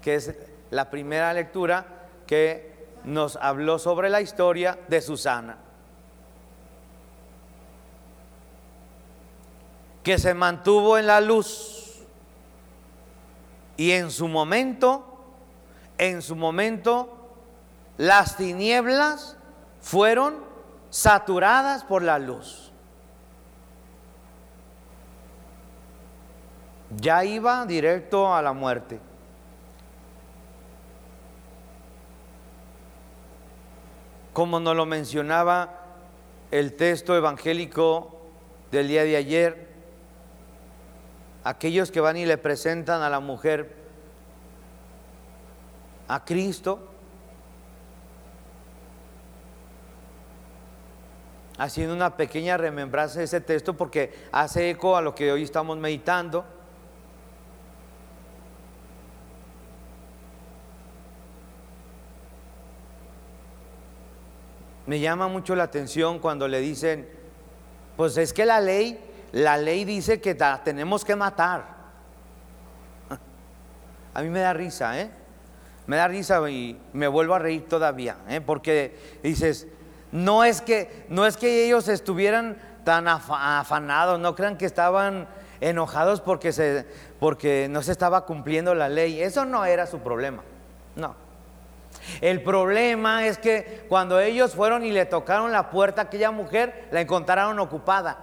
que 0.00 0.14
es 0.14 0.34
la 0.70 0.90
primera 0.90 1.32
lectura 1.32 1.86
que 2.26 2.74
nos 3.04 3.36
habló 3.36 3.78
sobre 3.78 4.10
la 4.10 4.20
historia 4.20 4.78
de 4.88 5.00
Susana, 5.00 5.58
que 10.02 10.18
se 10.18 10.34
mantuvo 10.34 10.98
en 10.98 11.06
la 11.06 11.20
luz 11.20 12.04
y 13.76 13.90
en 13.90 14.10
su 14.10 14.28
momento, 14.28 15.04
en 15.98 16.22
su 16.22 16.36
momento, 16.36 17.15
las 17.98 18.36
tinieblas 18.36 19.36
fueron 19.80 20.44
saturadas 20.90 21.84
por 21.84 22.02
la 22.02 22.18
luz. 22.18 22.66
ya 26.90 27.24
iba 27.24 27.64
directo 27.66 28.34
a 28.34 28.42
la 28.42 28.52
muerte. 28.52 29.00
Como 34.32 34.60
nos 34.60 34.76
lo 34.76 34.86
mencionaba 34.86 35.82
el 36.50 36.74
texto 36.74 37.16
evangélico 37.16 38.20
del 38.70 38.88
día 38.88 39.04
de 39.04 39.16
ayer, 39.16 39.68
aquellos 41.42 41.90
que 41.90 42.00
van 42.00 42.16
y 42.16 42.26
le 42.26 42.36
presentan 42.36 43.02
a 43.02 43.08
la 43.10 43.20
mujer 43.20 43.74
a 46.08 46.24
Cristo, 46.24 46.88
haciendo 51.58 51.94
una 51.94 52.16
pequeña 52.16 52.56
remembranza 52.56 53.18
de 53.18 53.24
ese 53.24 53.40
texto 53.40 53.74
porque 53.74 54.12
hace 54.32 54.70
eco 54.70 54.96
a 54.96 55.00
lo 55.00 55.14
que 55.14 55.32
hoy 55.32 55.42
estamos 55.42 55.78
meditando. 55.78 56.44
me 64.86 65.00
llama 65.00 65.28
mucho 65.28 65.54
la 65.54 65.64
atención 65.64 66.20
cuando 66.20 66.48
le 66.48 66.60
dicen, 66.60 67.08
pues 67.96 68.16
es 68.16 68.32
que 68.32 68.46
la 68.46 68.60
ley, 68.60 68.98
la 69.32 69.58
ley 69.58 69.84
dice 69.84 70.20
que 70.20 70.36
tenemos 70.64 71.04
que 71.04 71.16
matar. 71.16 71.76
A 74.14 74.22
mí 74.22 74.28
me 74.28 74.40
da 74.40 74.52
risa, 74.52 75.00
¿eh? 75.00 75.10
Me 75.86 75.96
da 75.96 76.08
risa 76.08 76.48
y 76.50 76.76
me 76.92 77.06
vuelvo 77.06 77.34
a 77.34 77.38
reír 77.38 77.68
todavía, 77.68 78.16
¿eh? 78.28 78.40
Porque 78.40 79.18
dices, 79.22 79.68
no 80.12 80.44
es 80.44 80.60
que, 80.60 81.06
no 81.08 81.26
es 81.26 81.36
que 81.36 81.66
ellos 81.66 81.88
estuvieran 81.88 82.58
tan 82.84 83.08
afanados, 83.08 84.20
no 84.20 84.34
crean 84.34 84.56
que 84.56 84.66
estaban 84.66 85.26
enojados 85.60 86.20
porque, 86.20 86.52
se, 86.52 86.86
porque 87.18 87.66
no 87.68 87.82
se 87.82 87.92
estaba 87.92 88.24
cumpliendo 88.24 88.74
la 88.74 88.88
ley. 88.88 89.20
Eso 89.20 89.44
no 89.44 89.64
era 89.64 89.86
su 89.86 89.98
problema, 90.00 90.42
no. 90.94 91.14
El 92.20 92.42
problema 92.42 93.26
es 93.26 93.38
que 93.38 93.84
cuando 93.88 94.20
ellos 94.20 94.54
fueron 94.54 94.84
y 94.84 94.92
le 94.92 95.06
tocaron 95.06 95.50
la 95.50 95.70
puerta 95.70 96.02
a 96.02 96.04
aquella 96.04 96.30
mujer, 96.30 96.88
la 96.92 97.00
encontraron 97.00 97.58
ocupada. 97.58 98.18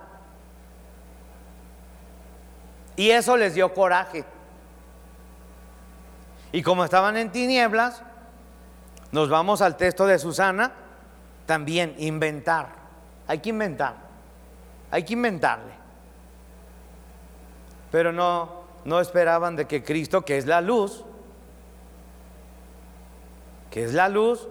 Y 2.95 3.09
eso 3.09 3.35
les 3.35 3.55
dio 3.55 3.73
coraje. 3.73 4.23
Y 6.51 6.61
como 6.61 6.85
estaban 6.85 7.17
en 7.17 7.31
tinieblas, 7.31 8.03
nos 9.11 9.29
vamos 9.29 9.61
al 9.61 9.75
texto 9.75 10.05
de 10.05 10.19
Susana, 10.19 10.71
también 11.45 11.95
inventar. 11.97 12.69
Hay 13.27 13.39
que 13.39 13.49
inventar. 13.49 13.95
Hay 14.91 15.03
que 15.03 15.13
inventarle. 15.13 15.73
Pero 17.91 18.11
no, 18.11 18.63
no 18.85 18.99
esperaban 18.99 19.55
de 19.55 19.65
que 19.65 19.83
Cristo, 19.83 20.23
que 20.23 20.37
es 20.37 20.45
la 20.45 20.61
luz, 20.61 21.03
que 23.69 23.83
es 23.83 23.93
la 23.93 24.09
luz, 24.09 24.47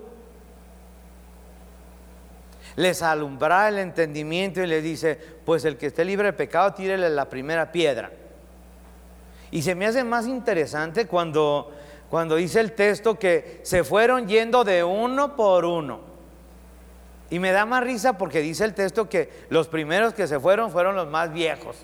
les 2.76 3.02
alumbra 3.02 3.68
el 3.68 3.78
entendimiento 3.78 4.62
y 4.62 4.66
les 4.66 4.82
dice, 4.82 5.18
pues 5.44 5.64
el 5.64 5.76
que 5.76 5.86
esté 5.86 6.04
libre 6.04 6.28
de 6.28 6.32
pecado, 6.32 6.72
tírele 6.72 7.10
la 7.10 7.28
primera 7.28 7.70
piedra. 7.70 8.10
Y 9.50 9.62
se 9.62 9.74
me 9.74 9.86
hace 9.86 10.02
más 10.02 10.26
interesante 10.26 11.06
cuando, 11.06 11.70
cuando 12.08 12.36
dice 12.36 12.60
el 12.60 12.72
texto 12.72 13.18
que 13.18 13.60
se 13.62 13.84
fueron 13.84 14.26
yendo 14.26 14.64
de 14.64 14.82
uno 14.82 15.36
por 15.36 15.64
uno. 15.64 16.11
Y 17.32 17.38
me 17.38 17.50
da 17.50 17.64
más 17.64 17.82
risa 17.82 18.18
porque 18.18 18.40
dice 18.40 18.62
el 18.62 18.74
texto 18.74 19.08
que 19.08 19.46
los 19.48 19.66
primeros 19.66 20.12
que 20.12 20.26
se 20.26 20.38
fueron 20.38 20.70
fueron 20.70 20.94
los 20.94 21.08
más 21.08 21.32
viejos. 21.32 21.78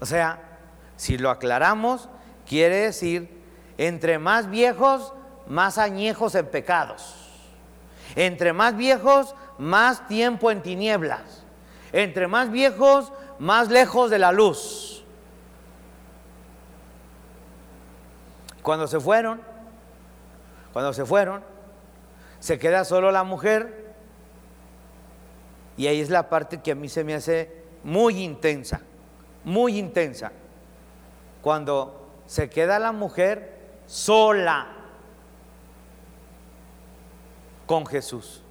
O 0.00 0.04
sea, 0.04 0.40
si 0.96 1.16
lo 1.16 1.30
aclaramos, 1.30 2.08
quiere 2.48 2.74
decir, 2.78 3.30
entre 3.78 4.18
más 4.18 4.50
viejos, 4.50 5.12
más 5.46 5.78
añejos 5.78 6.34
en 6.34 6.44
pecados. 6.46 7.30
Entre 8.16 8.52
más 8.52 8.76
viejos, 8.76 9.36
más 9.56 10.08
tiempo 10.08 10.50
en 10.50 10.60
tinieblas. 10.60 11.44
Entre 11.92 12.26
más 12.26 12.50
viejos, 12.50 13.12
más 13.38 13.68
lejos 13.70 14.10
de 14.10 14.18
la 14.18 14.32
luz. 14.32 15.04
Cuando 18.60 18.88
se 18.88 18.98
fueron, 18.98 19.40
cuando 20.72 20.92
se 20.92 21.04
fueron, 21.04 21.48
se 22.40 22.58
queda 22.58 22.84
solo 22.84 23.12
la 23.12 23.22
mujer 23.22 23.94
y 25.76 25.86
ahí 25.86 26.00
es 26.00 26.10
la 26.10 26.28
parte 26.28 26.60
que 26.60 26.72
a 26.72 26.74
mí 26.74 26.88
se 26.88 27.04
me 27.04 27.14
hace 27.14 27.62
muy 27.84 28.22
intensa, 28.22 28.80
muy 29.44 29.78
intensa. 29.78 30.32
Cuando 31.42 32.22
se 32.26 32.50
queda 32.50 32.78
la 32.78 32.92
mujer 32.92 33.58
sola 33.86 34.68
con 37.66 37.86
Jesús. 37.86 38.42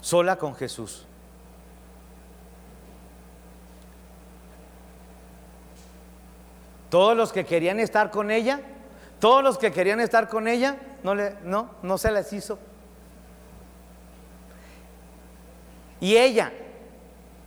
Sola 0.00 0.36
con 0.36 0.54
Jesús. 0.54 1.06
Todos 6.90 7.16
los 7.16 7.32
que 7.32 7.44
querían 7.44 7.80
estar 7.80 8.10
con 8.10 8.30
ella, 8.30 8.60
todos 9.24 9.42
los 9.42 9.56
que 9.56 9.72
querían 9.72 10.00
estar 10.00 10.28
con 10.28 10.46
ella, 10.46 10.76
no, 11.02 11.14
no, 11.14 11.70
no 11.82 11.96
se 11.96 12.12
les 12.12 12.30
hizo. 12.34 12.58
Y 15.98 16.18
ella, 16.18 16.52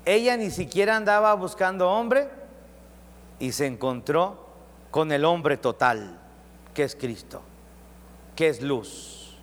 ella 0.03 0.38
ni 0.38 0.50
siquiera 0.50 0.96
andaba 0.96 1.36
buscando 1.36 1.88
hombre 1.88 2.29
y 3.38 3.51
se 3.51 3.67
encontró 3.67 4.48
con 4.89 5.12
el 5.12 5.24
hombre 5.24 5.55
total 5.55 6.19
que 6.74 6.81
es 6.81 6.96
Cristo, 6.96 7.43
que 8.36 8.48
es 8.48 8.63
luz, 8.63 9.38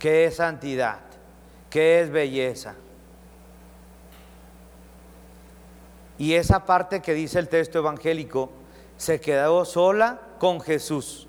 que 0.00 0.24
es 0.24 0.34
santidad, 0.34 0.98
que 1.70 2.00
es 2.00 2.10
belleza. 2.10 2.74
Y 6.18 6.34
esa 6.34 6.66
parte 6.66 7.00
que 7.00 7.14
dice 7.14 7.38
el 7.38 7.48
texto 7.48 7.78
evangélico, 7.78 8.50
se 8.98 9.20
quedó 9.20 9.64
sola 9.64 10.20
con 10.38 10.60
Jesús. 10.60 11.26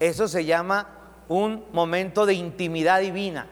Eso 0.00 0.28
se 0.28 0.44
llama 0.44 0.88
un 1.28 1.64
momento 1.72 2.26
de 2.26 2.34
intimidad 2.34 3.00
divina. 3.00 3.46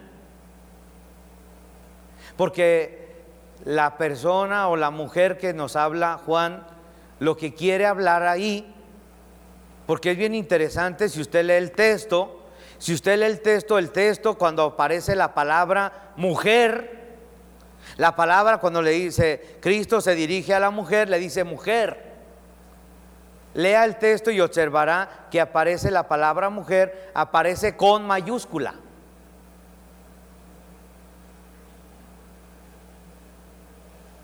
Porque 2.37 3.23
la 3.64 3.97
persona 3.97 4.69
o 4.69 4.76
la 4.76 4.90
mujer 4.90 5.38
que 5.38 5.54
nos 5.54 5.76
habla 5.76 6.21
Juan, 6.26 6.66
lo 7.19 7.38
que 7.38 7.54
quiere 7.54 7.87
hablar 7.87 8.25
ahí 8.25 8.73
porque 9.87 10.12
es 10.12 10.16
bien 10.16 10.35
interesante 10.35 11.09
si 11.09 11.21
usted 11.21 11.45
lee 11.45 11.54
el 11.54 11.73
texto, 11.73 12.45
si 12.78 12.95
usted 12.95 13.19
lee 13.19 13.26
el 13.26 13.40
texto, 13.40 13.78
el 13.78 13.90
texto 13.90 14.38
cuando 14.38 14.62
aparece 14.62 15.16
la 15.16 15.35
palabra 15.35 16.12
mujer, 16.16 17.03
la 17.96 18.14
palabra 18.14 18.59
cuando 18.59 18.81
le 18.81 18.92
dice 18.92 19.59
Cristo 19.61 20.01
se 20.01 20.14
dirige 20.14 20.55
a 20.55 20.61
la 20.61 20.70
mujer, 20.70 21.09
le 21.09 21.18
dice 21.18 21.44
mujer. 21.44 22.12
Lea 23.55 23.85
el 23.85 23.97
texto 23.97 24.31
y 24.31 24.41
observará 24.41 25.27
que 25.31 25.41
aparece 25.41 25.91
la 25.91 26.09
palabra 26.09 26.49
mujer, 26.49 27.11
aparece 27.15 27.77
con 27.77 28.07
mayúscula. 28.07 28.75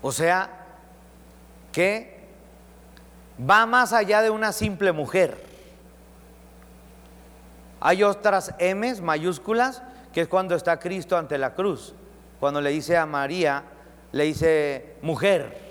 O 0.01 0.11
sea, 0.11 0.49
que 1.71 2.19
va 3.39 3.65
más 3.65 3.93
allá 3.93 4.21
de 4.21 4.29
una 4.29 4.51
simple 4.51 4.91
mujer. 4.91 5.45
Hay 7.79 8.03
otras 8.03 8.55
M 8.57 8.93
mayúsculas, 9.01 9.83
que 10.13 10.21
es 10.21 10.27
cuando 10.27 10.55
está 10.55 10.79
Cristo 10.79 11.17
ante 11.17 11.37
la 11.37 11.53
cruz. 11.53 11.93
Cuando 12.39 12.61
le 12.61 12.71
dice 12.71 12.97
a 12.97 13.05
María, 13.05 13.63
le 14.11 14.23
dice 14.23 14.95
mujer. 15.01 15.68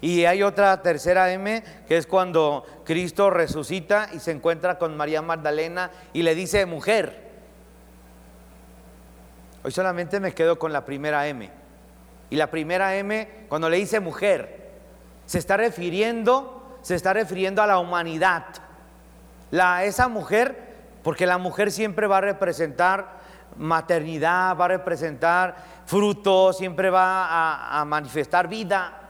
Y 0.00 0.24
hay 0.24 0.42
otra 0.42 0.82
tercera 0.82 1.32
M, 1.32 1.62
que 1.88 1.96
es 1.96 2.06
cuando 2.06 2.64
Cristo 2.84 3.30
resucita 3.30 4.08
y 4.12 4.20
se 4.20 4.30
encuentra 4.30 4.78
con 4.78 4.96
María 4.96 5.22
Magdalena 5.22 5.90
y 6.12 6.22
le 6.22 6.34
dice 6.34 6.66
mujer. 6.66 7.26
Hoy 9.64 9.72
solamente 9.72 10.20
me 10.20 10.32
quedo 10.32 10.58
con 10.58 10.72
la 10.72 10.84
primera 10.84 11.26
M. 11.26 11.50
Y 12.30 12.36
la 12.36 12.50
primera 12.50 12.96
M, 12.96 13.46
cuando 13.48 13.68
le 13.68 13.78
dice 13.78 14.00
mujer, 14.00 14.70
se 15.24 15.38
está 15.38 15.56
refiriendo, 15.56 16.78
se 16.82 16.94
está 16.94 17.12
refiriendo 17.12 17.62
a 17.62 17.66
la 17.66 17.78
humanidad. 17.78 18.44
La, 19.50 19.84
esa 19.84 20.08
mujer 20.08 20.66
porque 21.06 21.24
la 21.24 21.38
mujer 21.38 21.70
siempre 21.70 22.08
va 22.08 22.18
a 22.18 22.20
representar 22.20 23.06
maternidad, 23.56 24.56
va 24.56 24.64
a 24.64 24.68
representar 24.68 25.54
fruto, 25.86 26.52
siempre 26.52 26.90
va 26.90 27.78
a, 27.80 27.84
manifestar 27.84 28.48
vida. 28.48 29.05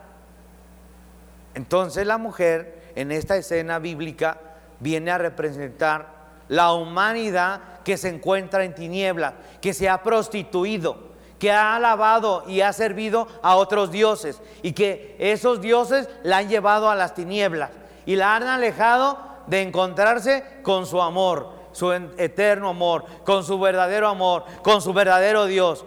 Entonces 1.57 2.07
la 2.07 2.19
mujer 2.19 2.92
en 2.95 3.11
esta 3.11 3.37
escena 3.37 3.81
bíblica 3.81 4.38
viene 4.79 5.11
a 5.11 5.19
representar 5.19 6.14
la 6.49 6.73
humanidad 6.73 7.61
que 7.83 7.97
se 7.97 8.09
encuentra 8.09 8.62
en 8.64 8.75
tinieblas, 8.75 9.33
que 9.61 9.75
se 9.75 9.88
ha 9.88 10.03
prostituido, 10.03 10.99
que 11.40 11.51
ha 11.51 11.75
alabado 11.75 12.45
y 12.47 12.61
ha 12.61 12.73
servido 12.73 13.27
a 13.42 13.57
otros 13.57 13.90
dioses 13.90 14.40
y 14.62 14.73
que 14.73 15.16
esos 15.19 15.61
dioses 15.61 16.09
la 16.23 16.37
han 16.37 16.49
llevado 16.49 16.88
a 16.90 16.95
las 16.95 17.14
tinieblas 17.14 17.71
y 18.05 18.14
la 18.14 18.37
han 18.37 18.45
alejado 18.45 19.19
de 19.49 19.62
encontrarse 19.62 20.45
con 20.62 20.87
su 20.87 21.03
amor 21.03 21.57
su 21.77 21.92
eterno 21.92 22.71
amor, 22.71 23.05
con 23.23 23.45
su 23.45 23.59
verdadero 23.61 24.09
amor, 24.09 24.45
con 24.62 24.81
su 24.81 24.95
verdadero 24.95 25.45
Dios. 25.45 25.85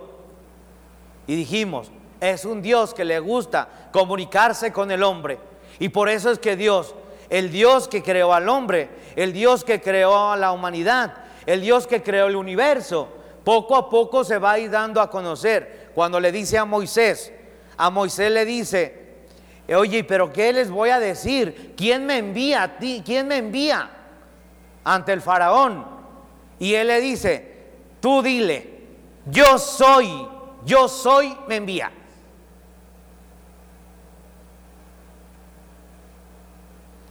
Y 1.26 1.36
dijimos, 1.36 1.90
es 2.20 2.46
un 2.46 2.62
Dios 2.62 2.94
que 2.94 3.04
le 3.04 3.20
gusta 3.20 3.90
comunicarse 3.92 4.72
con 4.72 4.92
el 4.92 5.02
hombre. 5.02 5.40
Y 5.78 5.90
por 5.90 6.10
eso 6.10 6.32
es 6.32 6.40
que 6.40 6.56
Dios, 6.56 6.96
el 7.30 7.52
Dios 7.52 7.88
que 7.88 8.02
creó 8.02 8.34
al 8.34 8.50
hombre, 8.50 8.90
el 9.16 9.34
Dios 9.34 9.64
que 9.64 9.82
creó 9.82 10.32
a 10.32 10.38
la 10.38 10.52
humanidad, 10.52 11.14
el 11.46 11.62
Dios 11.62 11.86
que 11.86 12.02
creó 12.02 12.28
el 12.28 12.36
universo, 12.36 13.10
poco 13.44 13.76
a 13.76 13.90
poco 13.90 14.24
se 14.24 14.40
va 14.40 14.54
a 14.54 14.60
ir 14.60 14.72
dando 14.72 15.02
a 15.02 15.10
conocer. 15.10 15.92
Cuando 15.94 16.20
le 16.20 16.32
dice 16.32 16.58
a 16.58 16.66
Moisés, 16.66 17.32
a 17.78 17.90
Moisés 17.90 18.32
le 18.32 18.46
dice, 18.46 19.18
oye, 19.76 20.04
pero 20.04 20.34
¿qué 20.34 20.52
les 20.52 20.70
voy 20.70 20.90
a 20.90 21.00
decir? 21.00 21.74
¿Quién 21.78 22.06
me 22.06 22.18
envía 22.18 22.64
a 22.64 22.78
ti? 22.78 23.04
¿Quién 23.06 23.28
me 23.28 23.38
envía? 23.38 23.92
ante 24.84 25.14
el 25.14 25.22
faraón. 25.22 25.86
Y 26.58 26.74
él 26.74 26.88
le 26.88 27.00
dice, 27.00 27.68
tú 28.00 28.22
dile, 28.22 28.88
yo 29.26 29.58
soy, 29.58 30.28
yo 30.66 30.88
soy, 30.88 31.36
me 31.48 31.58
envía. 31.58 31.92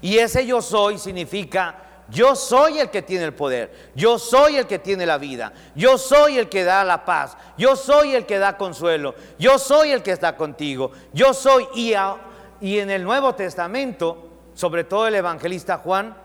Y 0.00 0.18
ese 0.18 0.46
yo 0.46 0.62
soy 0.62 0.98
significa, 0.98 1.74
yo 2.10 2.34
soy 2.34 2.78
el 2.78 2.90
que 2.90 3.02
tiene 3.02 3.24
el 3.24 3.34
poder, 3.34 3.90
yo 3.94 4.18
soy 4.18 4.56
el 4.56 4.66
que 4.66 4.78
tiene 4.78 5.04
la 5.04 5.18
vida, 5.18 5.52
yo 5.74 5.98
soy 5.98 6.38
el 6.38 6.48
que 6.48 6.64
da 6.64 6.82
la 6.84 7.04
paz, 7.04 7.36
yo 7.58 7.76
soy 7.76 8.14
el 8.14 8.24
que 8.24 8.38
da 8.38 8.56
consuelo, 8.56 9.14
yo 9.38 9.58
soy 9.58 9.90
el 9.90 10.02
que 10.02 10.12
está 10.12 10.36
contigo, 10.36 10.90
yo 11.12 11.34
soy. 11.34 11.68
Y, 11.74 12.78
en 12.78 12.90
el 12.90 13.04
Nuevo 13.04 13.34
Testamento, 13.34 14.30
sobre 14.54 14.84
todo 14.84 15.06
el 15.06 15.16
evangelista 15.16 15.78
Juan, 15.78 16.16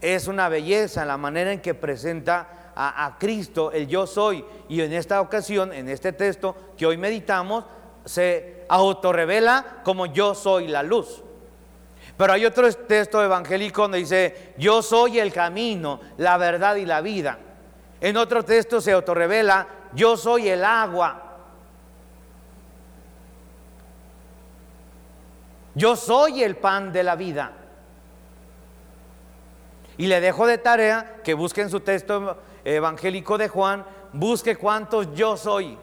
es 0.00 0.28
una 0.28 0.48
belleza 0.48 1.04
la 1.04 1.16
manera 1.16 1.52
en 1.52 1.60
que 1.60 1.74
presenta 1.74 2.72
a, 2.76 3.16
Cristo 3.18 3.72
el 3.72 3.88
yo 3.88 4.06
soy. 4.06 4.44
Y 4.68 4.82
en 4.82 4.92
esta 4.92 5.20
ocasión, 5.20 5.72
en 5.72 5.88
este 5.88 6.12
texto 6.12 6.54
que 6.76 6.86
hoy 6.86 6.96
meditamos, 6.96 7.64
se 8.04 8.64
autorrevela 8.68 9.80
como 9.82 10.06
yo 10.06 10.34
soy 10.34 10.68
la 10.68 10.84
luz. 10.84 11.24
Pero 12.18 12.32
hay 12.32 12.44
otro 12.44 12.70
texto 12.72 13.22
evangélico 13.22 13.82
donde 13.82 13.98
dice, 13.98 14.52
yo 14.58 14.82
soy 14.82 15.20
el 15.20 15.32
camino, 15.32 16.00
la 16.16 16.36
verdad 16.36 16.74
y 16.74 16.84
la 16.84 17.00
vida. 17.00 17.38
En 18.00 18.16
otro 18.16 18.44
texto 18.44 18.80
se 18.80 18.90
autorrevela, 18.90 19.68
yo 19.92 20.16
soy 20.16 20.48
el 20.48 20.64
agua. 20.64 21.22
Yo 25.76 25.94
soy 25.94 26.42
el 26.42 26.56
pan 26.56 26.92
de 26.92 27.04
la 27.04 27.14
vida. 27.14 27.52
Y 29.96 30.08
le 30.08 30.20
dejo 30.20 30.44
de 30.48 30.58
tarea 30.58 31.20
que 31.22 31.34
busquen 31.34 31.70
su 31.70 31.78
texto 31.78 32.36
evangélico 32.64 33.38
de 33.38 33.46
Juan, 33.46 33.86
busque 34.12 34.56
cuántos 34.56 35.14
yo 35.14 35.36
soy. 35.36 35.78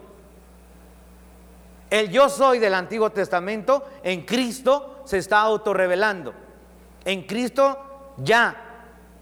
El 1.89 2.12
yo 2.12 2.28
soy 2.28 2.60
del 2.60 2.74
Antiguo 2.74 3.10
Testamento 3.10 3.86
en 4.04 4.26
Cristo 4.26 4.94
se 5.06 5.18
está 5.18 5.39
autorrevelando. 5.39 6.34
En 7.04 7.24
Cristo 7.24 8.13
ya, 8.18 8.56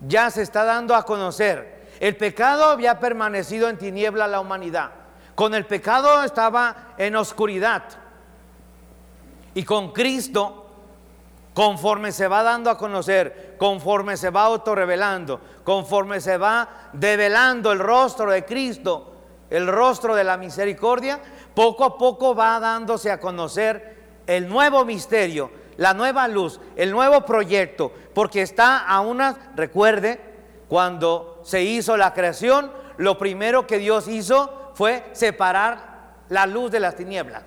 ya 0.01 0.29
se 0.29 0.41
está 0.41 0.63
dando 0.63 0.95
a 0.95 1.05
conocer. 1.05 1.87
El 1.99 2.17
pecado 2.17 2.65
había 2.65 2.99
permanecido 2.99 3.69
en 3.69 3.77
tiniebla 3.77 4.27
la 4.27 4.39
humanidad. 4.39 4.91
Con 5.35 5.53
el 5.53 5.65
pecado 5.65 6.23
estaba 6.23 6.93
en 6.97 7.15
oscuridad. 7.15 7.83
Y 9.53 9.63
con 9.63 9.91
Cristo 9.91 10.63
conforme 11.53 12.11
se 12.11 12.27
va 12.27 12.43
dando 12.43 12.69
a 12.69 12.77
conocer, 12.77 13.55
conforme 13.57 14.17
se 14.17 14.29
va 14.29 14.45
autorrevelando, 14.45 15.39
conforme 15.63 16.19
se 16.19 16.37
va 16.37 16.89
develando 16.93 17.71
el 17.71 17.79
rostro 17.79 18.31
de 18.31 18.43
Cristo, 18.43 19.13
el 19.49 19.67
rostro 19.67 20.15
de 20.15 20.23
la 20.23 20.37
misericordia, 20.37 21.19
poco 21.53 21.85
a 21.85 21.97
poco 21.97 22.33
va 22.33 22.59
dándose 22.59 23.11
a 23.11 23.19
conocer 23.19 24.21
el 24.25 24.47
nuevo 24.49 24.83
misterio, 24.83 25.51
la 25.77 25.93
nueva 25.93 26.27
luz, 26.27 26.59
el 26.75 26.91
nuevo 26.91 27.25
proyecto, 27.25 27.91
porque 28.13 28.41
está 28.41 28.79
a 28.79 29.01
una, 29.01 29.51
recuerde, 29.55 30.19
cuando 30.67 31.41
se 31.43 31.63
hizo 31.63 31.97
la 31.97 32.13
creación, 32.13 32.71
lo 32.97 33.17
primero 33.17 33.67
que 33.67 33.77
Dios 33.77 34.07
hizo 34.07 34.71
fue 34.75 35.03
separar 35.13 36.15
la 36.29 36.45
luz 36.45 36.71
de 36.71 36.79
las 36.79 36.95
tinieblas. 36.95 37.43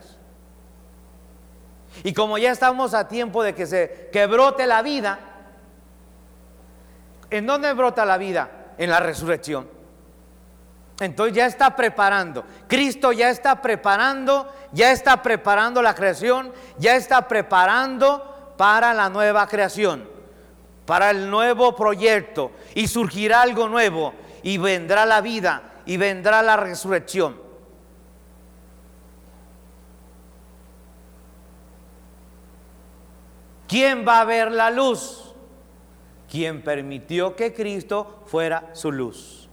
Y 2.05 2.13
como 2.13 2.39
ya 2.39 2.51
estamos 2.51 2.95
a 2.95 3.09
tiempo 3.09 3.43
de 3.43 3.55
que 3.55 3.67
se 3.67 4.11
que 4.13 4.27
brote 4.27 4.67
la 4.67 4.83
vida, 4.83 5.19
¿en 7.31 7.47
dónde 7.47 7.73
brota 7.73 8.05
la 8.05 8.19
vida? 8.19 8.51
En 8.79 8.91
la 8.91 9.01
resurrección. 9.01 9.76
Entonces 11.01 11.35
ya 11.37 11.47
está 11.47 11.77
preparando. 11.77 12.45
Cristo 12.67 13.13
ya 13.13 13.31
está 13.31 13.61
preparando, 13.61 14.51
ya 14.73 14.93
está 14.93 15.23
preparando 15.23 15.83
la 15.83 15.95
creación, 15.95 16.53
ya 16.79 16.97
está 16.97 17.29
preparando 17.29 18.55
para 18.57 18.95
la 18.95 19.11
nueva 19.11 19.47
creación, 19.47 20.09
para 20.87 21.11
el 21.11 21.29
nuevo 21.29 21.77
proyecto. 21.77 22.53
Y 22.75 22.89
surgirá 22.89 23.43
algo 23.43 23.69
nuevo 23.69 24.15
y 24.43 24.57
vendrá 24.57 25.05
la 25.05 25.21
vida 25.21 25.83
y 25.85 25.99
vendrá 25.99 26.43
la 26.43 26.57
resurrección. 26.57 27.47
¿Quién 33.69 34.07
va 34.07 34.21
a 34.21 34.25
ver 34.25 34.51
la 34.51 34.71
luz? 34.71 35.35
Quien 36.31 36.63
permitió 36.63 37.37
que 37.37 37.53
Cristo 37.53 38.23
fuera 38.27 38.71
su 38.73 38.93
luz. 38.93 39.46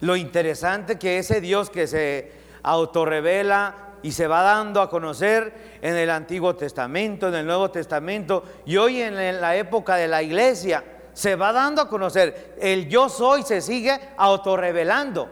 Lo 0.00 0.16
interesante 0.16 0.98
que 0.98 1.18
ese 1.18 1.40
Dios 1.40 1.70
que 1.70 1.86
se 1.86 2.32
autorrevela 2.62 3.74
y 4.02 4.12
se 4.12 4.26
va 4.26 4.42
dando 4.42 4.80
a 4.80 4.90
conocer 4.90 5.78
en 5.80 5.96
el 5.96 6.10
Antiguo 6.10 6.54
Testamento, 6.56 7.28
en 7.28 7.34
el 7.34 7.46
Nuevo 7.46 7.70
Testamento 7.70 8.44
y 8.66 8.76
hoy 8.76 9.00
en 9.00 9.40
la 9.40 9.56
época 9.56 9.96
de 9.96 10.08
la 10.08 10.22
iglesia, 10.22 10.84
se 11.12 11.36
va 11.36 11.52
dando 11.52 11.82
a 11.82 11.88
conocer. 11.88 12.56
El 12.60 12.88
yo 12.88 13.08
soy 13.08 13.42
se 13.42 13.60
sigue 13.60 13.98
autorrevelando. 14.16 15.30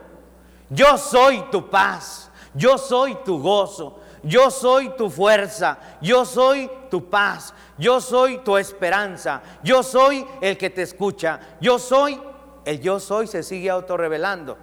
Yo 0.71 0.97
soy 0.97 1.45
tu 1.51 1.69
paz. 1.69 2.31
Yo 2.55 2.77
soy 2.77 3.17
tu 3.25 3.41
gozo, 3.41 4.01
yo 4.23 4.51
soy 4.51 4.91
tu 4.91 5.09
fuerza, 5.09 5.79
yo 6.03 6.25
soy 6.25 6.71
tu 6.91 7.09
paz, 7.09 7.55
yo 7.79 8.01
soy 8.01 8.39
tu 8.39 8.59
esperanza, 8.59 9.43
yo 9.63 9.83
soy 9.83 10.27
el 10.41 10.59
que 10.59 10.69
te 10.69 10.83
escucha, 10.83 11.41
yo 11.61 11.79
soy, 11.79 12.21
el 12.65 12.81
yo 12.81 13.01
soy 13.01 13.27
se 13.27 13.43
sigue 13.43 13.71
autorrevelando. 13.71 14.57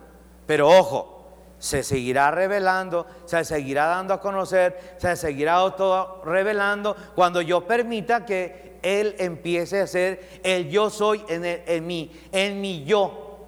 Pero 0.45 0.69
ojo, 0.69 1.27
se 1.59 1.83
seguirá 1.83 2.31
revelando, 2.31 3.05
se 3.25 3.43
seguirá 3.43 3.85
dando 3.85 4.13
a 4.13 4.21
conocer, 4.21 4.95
se 4.97 5.15
seguirá 5.15 5.55
auto 5.55 6.21
revelando 6.25 6.95
cuando 7.15 7.41
yo 7.41 7.65
permita 7.67 8.25
que 8.25 8.79
Él 8.81 9.15
empiece 9.19 9.81
a 9.81 9.88
ser 9.88 10.41
el 10.43 10.69
yo 10.69 10.89
soy 10.89 11.23
en, 11.27 11.45
en 11.45 11.85
mí, 11.85 12.12
en 12.31 12.62
mi 12.62 12.83
yo, 12.85 13.45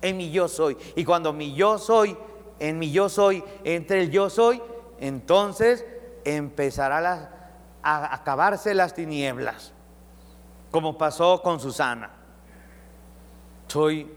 en 0.00 0.16
mi 0.16 0.30
yo 0.30 0.48
soy. 0.48 0.76
Y 0.96 1.04
cuando 1.04 1.32
mi 1.32 1.54
yo 1.54 1.78
soy 1.78 2.16
en 2.58 2.78
mi 2.78 2.90
yo 2.90 3.08
soy, 3.08 3.44
entre 3.64 4.02
el 4.02 4.10
yo 4.10 4.30
soy, 4.30 4.60
entonces 4.98 5.84
empezará 6.24 7.30
a 7.82 8.14
acabarse 8.14 8.74
las 8.74 8.94
tinieblas, 8.94 9.72
como 10.70 10.98
pasó 10.98 11.40
con 11.42 11.60
Susana. 11.60 12.10
Soy, 13.68 14.10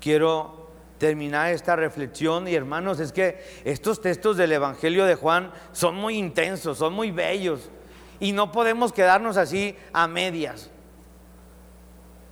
quiero 0.00 0.66
terminar 0.98 1.52
esta 1.52 1.76
reflexión 1.76 2.48
y 2.48 2.54
hermanos, 2.54 3.00
es 3.00 3.12
que 3.12 3.44
estos 3.64 4.00
textos 4.00 4.38
del 4.38 4.52
Evangelio 4.52 5.04
de 5.04 5.14
Juan 5.14 5.52
son 5.72 5.94
muy 5.94 6.16
intensos, 6.16 6.78
son 6.78 6.94
muy 6.94 7.10
bellos 7.10 7.70
y 8.18 8.32
no 8.32 8.50
podemos 8.52 8.92
quedarnos 8.92 9.36
así 9.36 9.76
a 9.92 10.08
medias. 10.08 10.70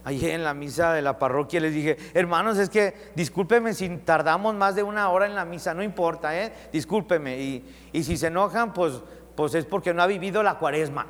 Allí 0.03 0.31
en 0.31 0.45
la 0.45 0.55
misa 0.55 0.93
de 0.93 1.03
la 1.03 1.19
parroquia 1.19 1.61
les 1.61 1.75
dije, 1.75 1.97
hermanos, 2.15 2.59
es 2.59 2.69
que 2.69 2.95
discúlpeme 3.15 3.73
si 3.73 3.89
tardamos 3.99 4.55
más 4.55 4.75
de 4.75 4.83
una 4.83 5.09
hora 5.11 5.27
en 5.27 5.35
la 5.35 5.45
misa, 5.45 5.73
no 5.73 5.83
importa, 5.83 6.39
¿eh? 6.39 6.53
discúlpeme. 6.73 7.39
Y, 7.39 7.75
y 7.93 8.03
si 8.05 8.17
se 8.19 8.27
enojan, 8.27 8.73
pues, 8.75 9.01
pues 9.35 9.55
es 9.55 9.65
porque 9.65 9.95
no 9.95 10.03
ha 10.03 10.07
vivido 10.07 10.43
la 10.43 10.59
cuaresma. 10.59 11.07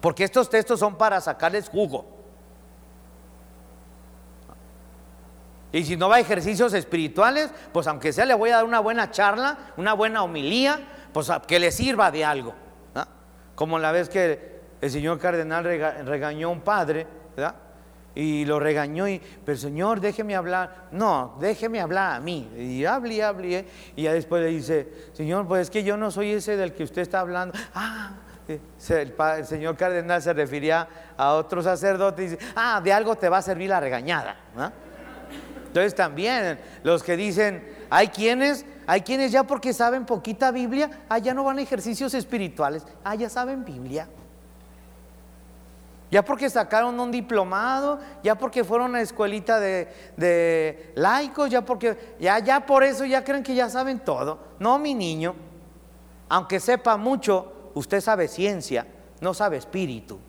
Porque 0.00 0.24
estos 0.24 0.50
textos 0.50 0.80
son 0.80 0.96
para 0.96 1.20
sacarles 1.20 1.68
jugo. 1.68 2.13
Y 5.74 5.84
si 5.84 5.96
no 5.96 6.08
va 6.08 6.16
a 6.16 6.20
ejercicios 6.20 6.72
espirituales, 6.72 7.50
pues 7.72 7.88
aunque 7.88 8.12
sea 8.12 8.24
le 8.24 8.34
voy 8.34 8.50
a 8.50 8.56
dar 8.56 8.64
una 8.64 8.78
buena 8.78 9.10
charla, 9.10 9.72
una 9.76 9.92
buena 9.92 10.22
homilía, 10.22 10.78
pues 11.12 11.28
que 11.48 11.58
le 11.58 11.72
sirva 11.72 12.12
de 12.12 12.24
algo. 12.24 12.54
Como 13.56 13.80
la 13.80 13.90
vez 13.90 14.08
que 14.08 14.60
el 14.80 14.90
señor 14.90 15.18
cardenal 15.18 15.64
regañó 15.64 16.46
a 16.46 16.50
un 16.52 16.60
padre, 16.60 17.08
¿verdad? 17.36 17.56
Y 18.14 18.44
lo 18.44 18.60
regañó 18.60 19.08
y, 19.08 19.20
pero 19.44 19.58
señor, 19.58 19.98
déjeme 19.98 20.36
hablar. 20.36 20.86
No, 20.92 21.36
déjeme 21.40 21.80
hablar 21.80 22.14
a 22.14 22.20
mí. 22.20 22.48
Y 22.56 22.84
hable 22.84 23.14
y 23.14 23.20
hable. 23.20 23.66
Y 23.96 24.02
ya 24.04 24.12
después 24.12 24.44
le 24.44 24.50
dice, 24.50 24.88
señor, 25.12 25.48
pues 25.48 25.62
es 25.62 25.70
que 25.70 25.82
yo 25.82 25.96
no 25.96 26.12
soy 26.12 26.34
ese 26.34 26.56
del 26.56 26.72
que 26.72 26.84
usted 26.84 27.02
está 27.02 27.18
hablando. 27.18 27.58
Ah, 27.74 28.12
eh, 28.46 28.60
el, 28.90 29.44
señor 29.44 29.76
cardenal 29.76 30.22
se 30.22 30.32
refería 30.32 30.86
a 31.16 31.32
otro 31.32 31.64
sacerdote 31.64 32.22
y 32.22 32.28
dice, 32.28 32.38
ah, 32.54 32.80
de 32.80 32.92
algo 32.92 33.16
te 33.16 33.28
va 33.28 33.38
a 33.38 33.42
servir 33.42 33.70
la 33.70 33.80
regañada. 33.80 34.36
Entonces 35.74 35.96
también 35.96 36.60
los 36.84 37.02
que 37.02 37.16
dicen, 37.16 37.68
hay 37.90 38.06
quienes, 38.06 38.64
hay 38.86 39.00
quienes 39.00 39.32
ya 39.32 39.42
porque 39.42 39.72
saben 39.72 40.06
poquita 40.06 40.52
Biblia, 40.52 40.88
ah, 41.08 41.18
ya 41.18 41.34
no 41.34 41.42
van 41.42 41.58
a 41.58 41.62
ejercicios 41.62 42.14
espirituales, 42.14 42.86
ah, 43.02 43.16
ya 43.16 43.28
saben 43.28 43.64
Biblia. 43.64 44.06
Ya 46.12 46.24
porque 46.24 46.48
sacaron 46.48 47.00
un 47.00 47.10
diplomado, 47.10 47.98
ya 48.22 48.36
porque 48.36 48.62
fueron 48.62 48.94
a 48.94 49.00
escuelita 49.00 49.58
de, 49.58 50.92
laicos, 50.94 51.50
ya 51.50 51.64
porque, 51.64 52.14
ya, 52.20 52.38
ya 52.38 52.64
por 52.64 52.84
eso 52.84 53.04
ya 53.04 53.24
creen 53.24 53.42
que 53.42 53.56
ya 53.56 53.68
saben 53.68 53.98
todo. 53.98 54.38
No, 54.60 54.78
mi 54.78 54.94
niño, 54.94 55.34
aunque 56.28 56.60
sepa 56.60 56.96
mucho, 56.96 57.72
usted 57.74 58.00
sabe 58.00 58.28
ciencia, 58.28 58.86
no 59.20 59.34
sabe 59.34 59.56
espíritu. 59.56 60.20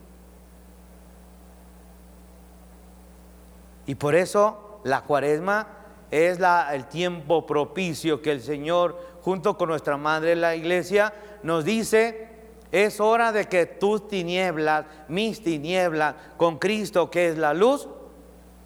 Y 3.86 3.94
por 3.94 4.16
eso 4.16 4.65
la 4.86 5.02
cuaresma 5.02 5.68
es 6.12 6.40
el 6.72 6.86
tiempo 6.86 7.46
propicio 7.46 8.22
que 8.22 8.32
el 8.32 8.42
Señor, 8.42 9.18
junto 9.22 9.58
con 9.58 9.70
nuestra 9.70 9.98
Madre 9.98 10.36
la 10.36 10.56
Iglesia, 10.56 11.12
nos 11.42 11.66
dice 11.66 12.30
es 12.72 13.00
hora 13.00 13.32
de 13.32 13.46
que 13.46 13.66
tus 13.66 14.08
tinieblas, 14.08 14.86
mis 15.08 15.42
tinieblas, 15.42 16.16
con 16.38 16.60
Cristo 16.60 17.10
que 17.10 17.30
es 17.30 17.38
la 17.38 17.56
luz, 17.56 17.88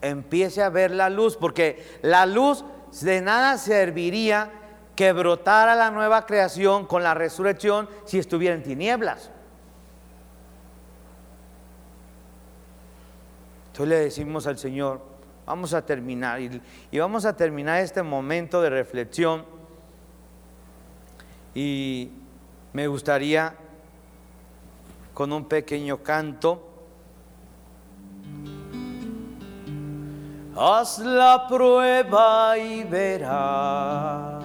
empiece 0.01 0.61
a 0.61 0.69
ver 0.69 0.91
la 0.91 1.09
luz, 1.09 1.37
porque 1.37 1.99
la 2.01 2.25
luz 2.25 2.65
de 3.01 3.21
nada 3.21 3.57
serviría 3.57 4.51
que 4.95 5.13
brotara 5.13 5.73
la 5.73 5.89
nueva 5.89 6.25
creación 6.25 6.85
con 6.85 7.01
la 7.01 7.13
resurrección 7.13 7.87
si 8.03 8.19
estuviera 8.19 8.55
en 8.55 8.63
tinieblas. 8.63 9.31
Entonces 13.67 13.87
le 13.87 13.99
decimos 13.99 14.47
al 14.47 14.57
Señor, 14.57 15.18
vamos 15.49 15.73
a 15.73 15.83
terminar 15.83 16.39
y, 16.39 16.99
vamos 16.99 17.25
a 17.25 17.35
terminar 17.35 17.81
este 17.81 18.03
momento 18.03 18.61
de 18.61 18.69
reflexión 18.69 19.43
y 21.55 22.11
me 22.71 22.85
gustaría 22.85 23.55
con 25.11 25.33
un 25.33 25.45
pequeño 25.45 26.03
canto. 26.03 26.67
Haz 30.55 30.99
la 30.99 31.47
prueba 31.49 32.55
y 32.55 32.83
verás 32.83 34.43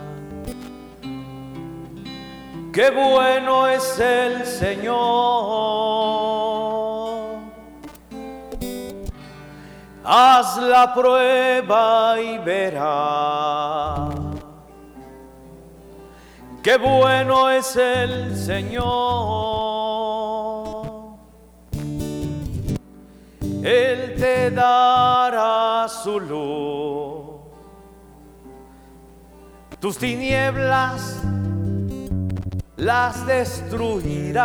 qué 2.73 2.91
bueno 2.91 3.69
es 3.69 4.01
el 4.01 4.47
Señor. 4.47 5.84
Haz 10.05 10.59
la 10.59 10.93
prueba 10.93 12.21
y 12.21 12.37
verás. 12.39 14.11
Qué 16.63 16.77
bueno 16.77 17.49
es 17.49 17.75
el 17.77 18.37
Señor. 18.37 18.85
Él 23.63 24.15
te 24.19 24.51
dará 24.51 25.87
su 25.89 26.21
luz. 26.21 27.41
Tus 29.81 29.97
tinieblas 29.97 31.23
las 32.77 33.27
destruirá. 33.27 34.45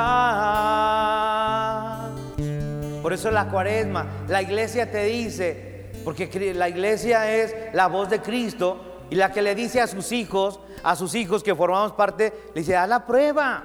Por 3.01 3.13
eso 3.13 3.31
la 3.31 3.47
cuaresma, 3.47 4.05
la 4.27 4.41
iglesia 4.41 4.91
te 4.91 5.05
dice, 5.05 5.91
porque 6.03 6.53
la 6.53 6.67
iglesia 6.67 7.33
es 7.33 7.55
la 7.73 7.87
voz 7.87 8.09
de 8.09 8.21
Cristo 8.21 9.05
y 9.09 9.15
la 9.15 9.31
que 9.31 9.41
le 9.41 9.55
dice 9.55 9.81
a 9.81 9.87
sus 9.87 10.11
hijos, 10.11 10.59
a 10.83 10.95
sus 10.95 11.15
hijos 11.15 11.43
que 11.43 11.55
formamos 11.55 11.93
parte, 11.93 12.33
le 12.53 12.61
dice, 12.61 12.75
a 12.75 12.87
la 12.87 13.05
prueba, 13.05 13.63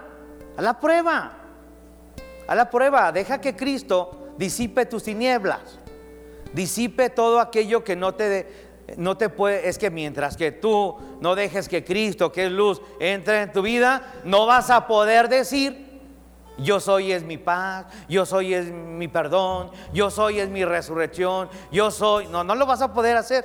a 0.56 0.62
la 0.62 0.78
prueba, 0.78 1.32
a 2.46 2.54
la 2.54 2.70
prueba, 2.70 3.10
deja 3.12 3.40
que 3.40 3.56
Cristo 3.56 4.28
disipe 4.38 4.86
tus 4.86 5.02
tinieblas, 5.02 5.78
disipe 6.52 7.10
todo 7.10 7.40
aquello 7.40 7.82
que 7.82 7.96
no 7.96 8.14
te, 8.14 8.46
no 8.96 9.16
te 9.16 9.28
puede, 9.28 9.68
es 9.68 9.78
que 9.78 9.90
mientras 9.90 10.36
que 10.36 10.52
tú 10.52 10.96
no 11.20 11.34
dejes 11.34 11.68
que 11.68 11.84
Cristo, 11.84 12.30
que 12.30 12.46
es 12.46 12.52
luz, 12.52 12.80
entre 13.00 13.42
en 13.42 13.52
tu 13.52 13.62
vida, 13.62 14.20
no 14.24 14.46
vas 14.46 14.70
a 14.70 14.86
poder 14.86 15.28
decir, 15.28 15.83
yo 16.58 16.80
soy 16.80 17.12
es 17.12 17.24
mi 17.24 17.38
paz, 17.38 17.86
yo 18.08 18.26
soy 18.26 18.54
es 18.54 18.70
mi 18.70 19.08
perdón, 19.08 19.70
yo 19.92 20.10
soy 20.10 20.40
es 20.40 20.48
mi 20.48 20.64
resurrección, 20.64 21.48
yo 21.72 21.90
soy, 21.90 22.26
no, 22.28 22.44
no 22.44 22.54
lo 22.54 22.66
vas 22.66 22.82
a 22.82 22.92
poder 22.92 23.16
hacer. 23.16 23.44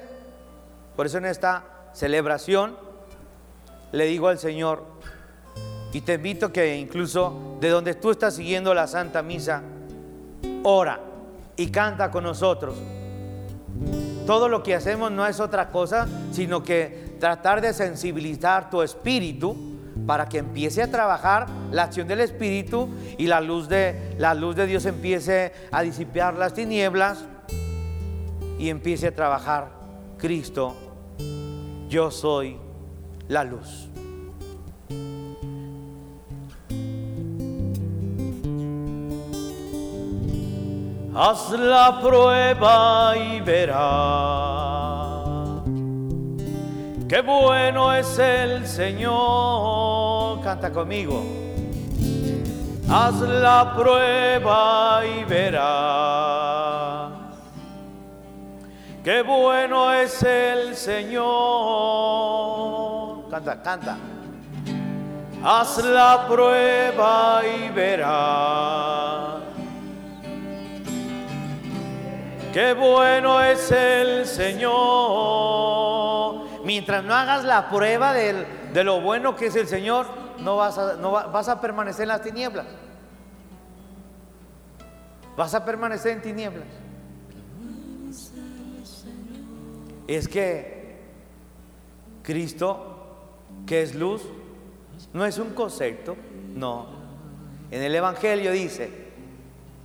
Por 0.96 1.06
eso 1.06 1.18
en 1.18 1.26
esta 1.26 1.64
celebración 1.94 2.78
le 3.92 4.06
digo 4.06 4.28
al 4.28 4.38
Señor, 4.38 4.84
y 5.92 6.02
te 6.02 6.14
invito 6.14 6.54
que 6.54 6.78
incluso 6.78 7.58
de 7.60 7.70
donde 7.70 7.96
tú 7.96 8.12
estás 8.12 8.36
siguiendo 8.36 8.74
la 8.74 8.86
Santa 8.86 9.24
Misa, 9.24 9.64
ora 10.64 11.00
y 11.56 11.72
canta 11.72 12.12
con 12.12 12.24
nosotros 12.24 12.76
todo 14.30 14.48
lo 14.48 14.62
que 14.62 14.76
hacemos 14.76 15.12
no 15.12 15.26
es 15.26 15.40
otra 15.40 15.72
cosa, 15.72 16.08
sino 16.32 16.62
que 16.62 17.16
tratar 17.20 17.62
de 17.62 17.74
sensibilizar 17.74 18.70
tu 18.70 18.84
espíritu 18.84 19.58
para 20.10 20.28
que 20.28 20.40
empiece 20.40 20.82
a 20.82 20.90
trabajar 20.90 21.46
la 21.72 21.84
acción 21.84 22.08
del 22.08 22.22
espíritu 22.22 22.90
y 23.20 23.28
la 23.28 23.42
luz 23.42 23.70
de 23.70 24.16
la 24.18 24.34
luz 24.34 24.56
de 24.56 24.66
Dios 24.66 24.88
empiece 24.88 25.54
a 25.72 25.84
disipar 25.84 26.34
las 26.34 26.56
tinieblas 26.56 27.26
y 28.58 28.70
empiece 28.70 29.06
a 29.06 29.16
trabajar 29.16 29.70
Cristo. 30.18 30.76
Yo 31.90 32.10
soy 32.10 32.58
la 33.28 33.44
luz. 33.44 33.88
haz 41.16 41.52
la 41.52 42.00
prueba 42.02 43.14
y 43.16 43.42
verás 43.42 45.09
qué 47.10 47.22
bueno 47.22 47.94
es 47.94 48.18
el 48.20 48.66
Señor. 48.66 50.40
Canta 50.42 50.72
conmigo. 50.72 51.22
Haz 52.90 53.20
la 53.22 53.76
prueba 53.76 55.02
y 55.06 55.24
verás 55.26 57.12
qué 59.04 59.22
bueno 59.22 59.94
es 59.94 60.24
el 60.24 60.76
Señor. 60.76 61.30
Canta, 63.30 63.62
canta. 63.62 63.98
Haz 65.44 65.78
la 65.84 66.26
prueba 66.28 67.42
y 67.46 67.70
verás 67.70 69.40
Qué 72.52 72.74
bueno 72.74 73.42
es 73.44 73.72
el 73.72 74.26
Señor. 74.26 74.70
Mientras 76.70 77.04
no 77.04 77.16
hagas 77.16 77.46
la 77.46 77.68
prueba 77.68 78.14
de 78.14 78.84
lo 78.84 79.02
bueno 79.02 79.36
que 79.36 79.48
es 79.48 79.56
el 79.56 79.68
Señor, 79.68 80.06
no 80.38 80.56
vas 80.56 80.78
a, 80.78 80.98
vas 80.98 81.50
a 81.50 81.60
permanecer 81.60 82.04
en 82.04 82.10
las 82.10 82.22
tinieblas. 82.22 82.68
Vas 85.36 85.56
a 85.56 85.66
permanecer 85.66 86.12
en 86.12 86.22
tinieblas. 86.22 86.68
Es 90.06 90.28
que 90.28 91.00
Cristo, 92.22 93.26
que 93.66 93.82
es 93.82 93.96
luz, 93.96 94.22
no 95.12 95.26
es 95.26 95.40
un 95.40 95.56
concepto, 95.56 96.16
no. 96.54 96.86
En 97.72 97.82
el 97.82 97.96
Evangelio 97.96 98.52
dice, 98.52 99.08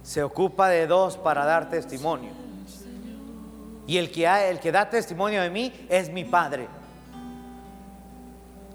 se 0.02 0.22
ocupa 0.22 0.68
de 0.68 0.86
dos 0.86 1.16
para 1.16 1.46
dar 1.46 1.70
testimonio. 1.70 2.43
Y 3.86 3.98
el 3.98 4.10
que, 4.10 4.72
da 4.72 4.88
testimonio 4.88 5.42
de 5.42 5.50
mí 5.50 5.72
es 5.88 6.08
mi 6.10 6.24
Padre. 6.24 6.68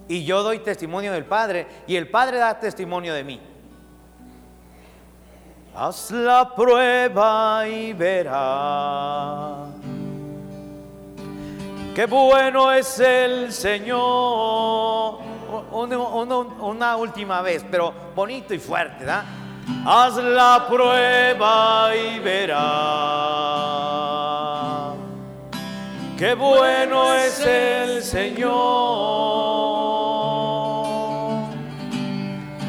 Y 0.08 0.24
yo 0.24 0.44
doy 0.44 0.60
testimonio 0.60 1.12
del 1.12 1.26
Padre 1.26 1.68
y 1.88 1.96
el 1.96 2.10
Padre 2.10 2.38
da 2.38 2.60
testimonio 2.60 3.14
de 3.14 3.24
mí. 3.24 3.42
Haz 5.76 6.12
la 6.12 6.54
prueba 6.56 7.68
y 7.68 7.94
verás 7.94 9.70
qué 12.00 12.06
bueno 12.06 12.72
es 12.72 13.00
el 13.00 13.52
Señor. 13.52 15.20
Una, 15.72 16.96
última 16.96 17.42
vez, 17.42 17.66
pero 17.70 17.94
bonito 18.16 18.54
y 18.54 18.60
fuerte, 18.60 19.04
¿da? 19.04 19.26
Haz 19.86 20.16
la 20.16 20.66
prueba 20.70 21.92
y 21.94 22.20
verás 22.20 23.99
qué 26.20 26.34
bueno 26.34 27.16
es 27.16 27.40
el 27.40 28.04
Señor. 28.04 28.50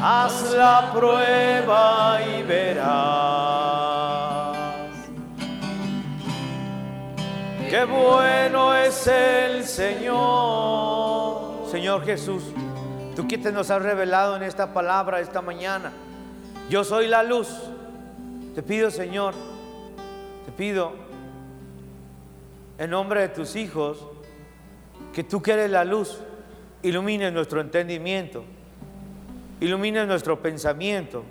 Haz 0.01 0.53
la 0.53 0.91
prueba 0.93 2.19
y 2.23 2.43
verás. 2.43 2.97
Qué 7.69 7.83
bueno 7.83 8.73
es 8.73 9.05
el 9.07 9.65
Señor. 9.65 11.67
Señor 11.69 12.05
Jesús, 12.05 12.43
tú 13.15 13.27
que 13.27 13.37
te 13.37 13.51
nos 13.51 13.69
has 13.69 13.81
revelado 13.81 14.37
en 14.37 14.43
esta 14.43 14.73
palabra 14.73 15.19
esta 15.19 15.41
mañana. 15.41 15.91
Yo 16.69 16.85
soy 16.85 17.07
la 17.07 17.21
luz. 17.21 17.49
Te 18.55 18.63
pido, 18.63 18.91
Señor, 18.91 19.33
te 20.45 20.51
pido 20.53 21.10
en 22.81 22.89
nombre 22.89 23.21
de 23.21 23.29
tus 23.29 23.55
hijos, 23.55 24.07
que 25.13 25.23
tú 25.23 25.39
que 25.39 25.51
eres 25.51 25.69
la 25.69 25.85
luz, 25.85 26.17
ilumines 26.81 27.31
nuestro 27.31 27.61
entendimiento, 27.61 28.43
ilumines 29.59 30.07
nuestro 30.07 30.41
pensamiento, 30.41 31.23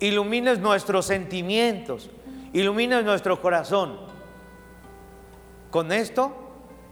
ilumines 0.00 0.58
nuestros 0.58 1.06
sentimientos, 1.06 2.10
ilumines 2.52 3.04
nuestro 3.04 3.40
corazón. 3.40 3.98
Con 5.70 5.92
esto 5.92 6.32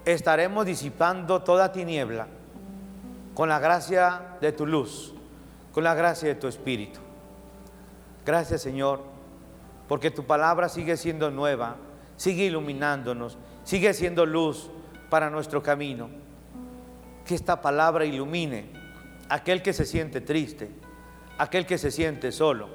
estaremos 0.05 0.65
disipando 0.65 1.43
toda 1.43 1.73
tiniebla 1.73 2.29
con 3.35 3.49
la 3.49 3.59
gracia 3.59 4.37
de 4.41 4.53
tu 4.53 4.65
luz, 4.65 5.13
con 5.73 5.83
la 5.83 5.95
gracia 5.95 6.29
de 6.29 6.37
tu 6.37 6.47
espíritu. 6.47 7.01
Gracias 8.25 8.63
Señor, 8.63 9.01
porque 9.89 10.13
tu 10.13 10.23
palabra 10.23 10.69
sigue 10.69 10.97
siendo 10.97 11.33
nueva, 11.33 11.75
sigue 12.17 12.45
iluminándonos 12.45 13.37
sigue 13.65 13.95
siendo 13.95 14.27
luz 14.27 14.71
para 15.11 15.31
nuestro 15.31 15.63
camino. 15.63 16.09
Que 17.25 17.35
esta 17.35 17.61
palabra 17.61 18.05
ilumine 18.05 18.67
aquel 19.29 19.63
que 19.63 19.73
se 19.73 19.87
siente 19.87 20.21
triste, 20.21 20.71
aquel 21.39 21.67
que 21.67 21.79
se 21.79 21.91
siente 21.91 22.33
solo, 22.33 22.69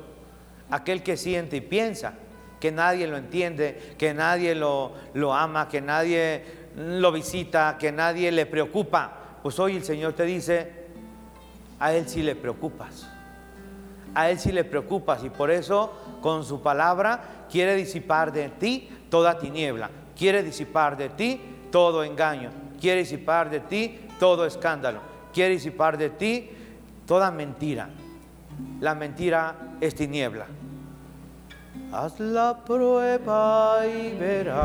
aquel 0.69 1.03
que 1.03 1.17
siente 1.17 1.57
y 1.57 1.61
piensa 1.61 2.13
que 2.59 2.71
nadie 2.71 3.07
lo 3.07 3.17
entiende, 3.17 3.95
que 3.97 4.13
nadie 4.13 4.55
lo, 4.55 4.93
lo 5.13 5.33
ama, 5.33 5.69
que 5.69 5.81
nadie 5.81 6.43
lo 6.75 7.11
visita, 7.11 7.77
que 7.79 7.91
nadie 7.91 8.31
le 8.31 8.45
preocupa. 8.45 9.39
Pues 9.43 9.59
hoy 9.59 9.75
el 9.75 9.83
Señor 9.83 10.13
te 10.13 10.23
dice, 10.23 10.71
a 11.79 11.93
Él 11.93 12.07
sí 12.07 12.23
le 12.23 12.35
preocupas. 12.35 13.07
A 14.15 14.29
Él 14.29 14.39
sí 14.39 14.51
le 14.51 14.63
preocupas 14.63 15.23
y 15.23 15.29
por 15.29 15.51
eso 15.51 15.93
con 16.21 16.43
su 16.43 16.61
palabra 16.61 17.45
quiere 17.51 17.75
disipar 17.75 18.31
de 18.31 18.49
ti 18.49 18.89
toda 19.09 19.37
tiniebla, 19.37 19.89
quiere 20.17 20.43
disipar 20.43 20.97
de 20.97 21.09
ti 21.09 21.39
todo 21.71 22.03
engaño, 22.03 22.49
quiere 22.81 23.01
disipar 23.01 23.49
de 23.49 23.59
ti 23.59 23.99
todo 24.19 24.45
escándalo, 24.45 24.99
quiere 25.33 25.53
disipar 25.53 25.97
de 25.97 26.09
ti 26.09 26.49
toda 27.05 27.29
mentira, 27.31 27.89
la 28.81 28.95
mentira 28.95 29.55
es 29.79 29.93
tiniebla. 29.95 30.47
Haz 31.91 32.19
la 32.19 32.57
prueba 32.65 33.81
y 33.85 34.15
verás 34.17 34.57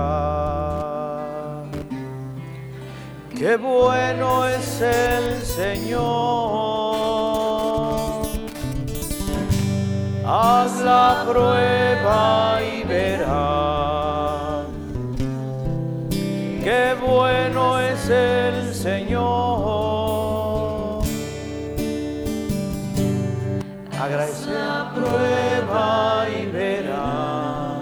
qué 3.39 3.57
bueno 3.57 4.47
es 4.47 4.81
el 4.81 5.43
Señor. 5.43 6.03
Haz 10.25 10.81
la 10.81 11.25
prueba 11.29 12.59
y 12.63 12.83
verás 12.85 14.22
qué 16.63 16.95
bueno 17.01 17.81
es 17.81 18.09
el 18.09 18.75
Señor. 18.75 19.83
Agradece 24.01 24.51
la 24.53 24.93
prueba 24.95 26.27
y 26.29 26.47
verás 26.47 27.79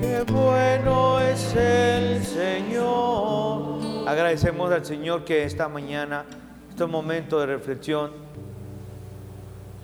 qué 0.00 0.24
bueno 0.32 1.20
es 1.20 1.56
el 1.56 2.24
Señor. 2.24 4.08
Agradecemos 4.08 4.72
al 4.72 4.84
Señor 4.84 5.24
que 5.24 5.44
esta 5.44 5.68
mañana, 5.68 6.24
este 6.70 6.86
momento 6.86 7.40
de 7.40 7.46
reflexión, 7.46 8.12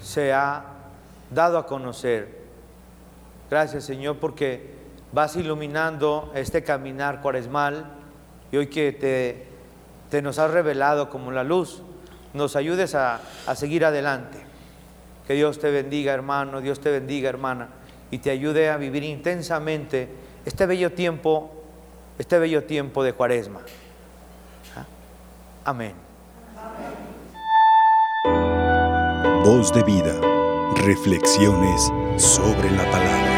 se 0.01 0.33
ha 0.33 0.65
dado 1.31 1.59
a 1.59 1.67
conocer. 1.67 2.47
Gracias 3.49 3.85
Señor 3.85 4.17
porque 4.19 4.76
vas 5.13 5.37
iluminando 5.37 6.33
este 6.35 6.63
caminar 6.63 7.21
cuaresmal 7.21 7.87
y 8.53 8.57
hoy 8.57 8.67
que 8.67 8.93
te, 8.93 9.47
te 10.11 10.23
nos 10.23 10.39
has 10.39 10.51
revelado 10.51 11.11
como 11.11 11.31
la 11.31 11.45
luz, 11.45 11.83
nos 12.35 12.57
ayudes 12.57 12.95
a, 12.95 13.21
a 13.47 13.55
seguir 13.55 13.85
adelante. 13.85 14.39
Que 15.27 15.35
Dios 15.35 15.59
te 15.59 15.71
bendiga 15.71 16.13
hermano, 16.13 16.61
Dios 16.61 16.81
te 16.81 16.91
bendiga 16.91 17.29
hermana 17.29 17.69
y 18.11 18.19
te 18.19 18.31
ayude 18.31 18.71
a 18.71 18.77
vivir 18.77 19.03
intensamente 19.03 20.09
este 20.45 20.67
bello 20.67 20.93
tiempo, 20.93 21.51
este 22.19 22.39
bello 22.39 22.65
tiempo 22.65 23.03
de 23.03 23.13
cuaresma. 23.13 23.61
¿Ah? 24.77 24.85
Amén. 25.65 25.95
Voz 29.45 29.73
de 29.73 29.83
vida. 29.83 30.21
Reflexiones 30.77 31.93
sobre 32.17 32.71
la 32.71 32.91
palabra. 32.91 33.36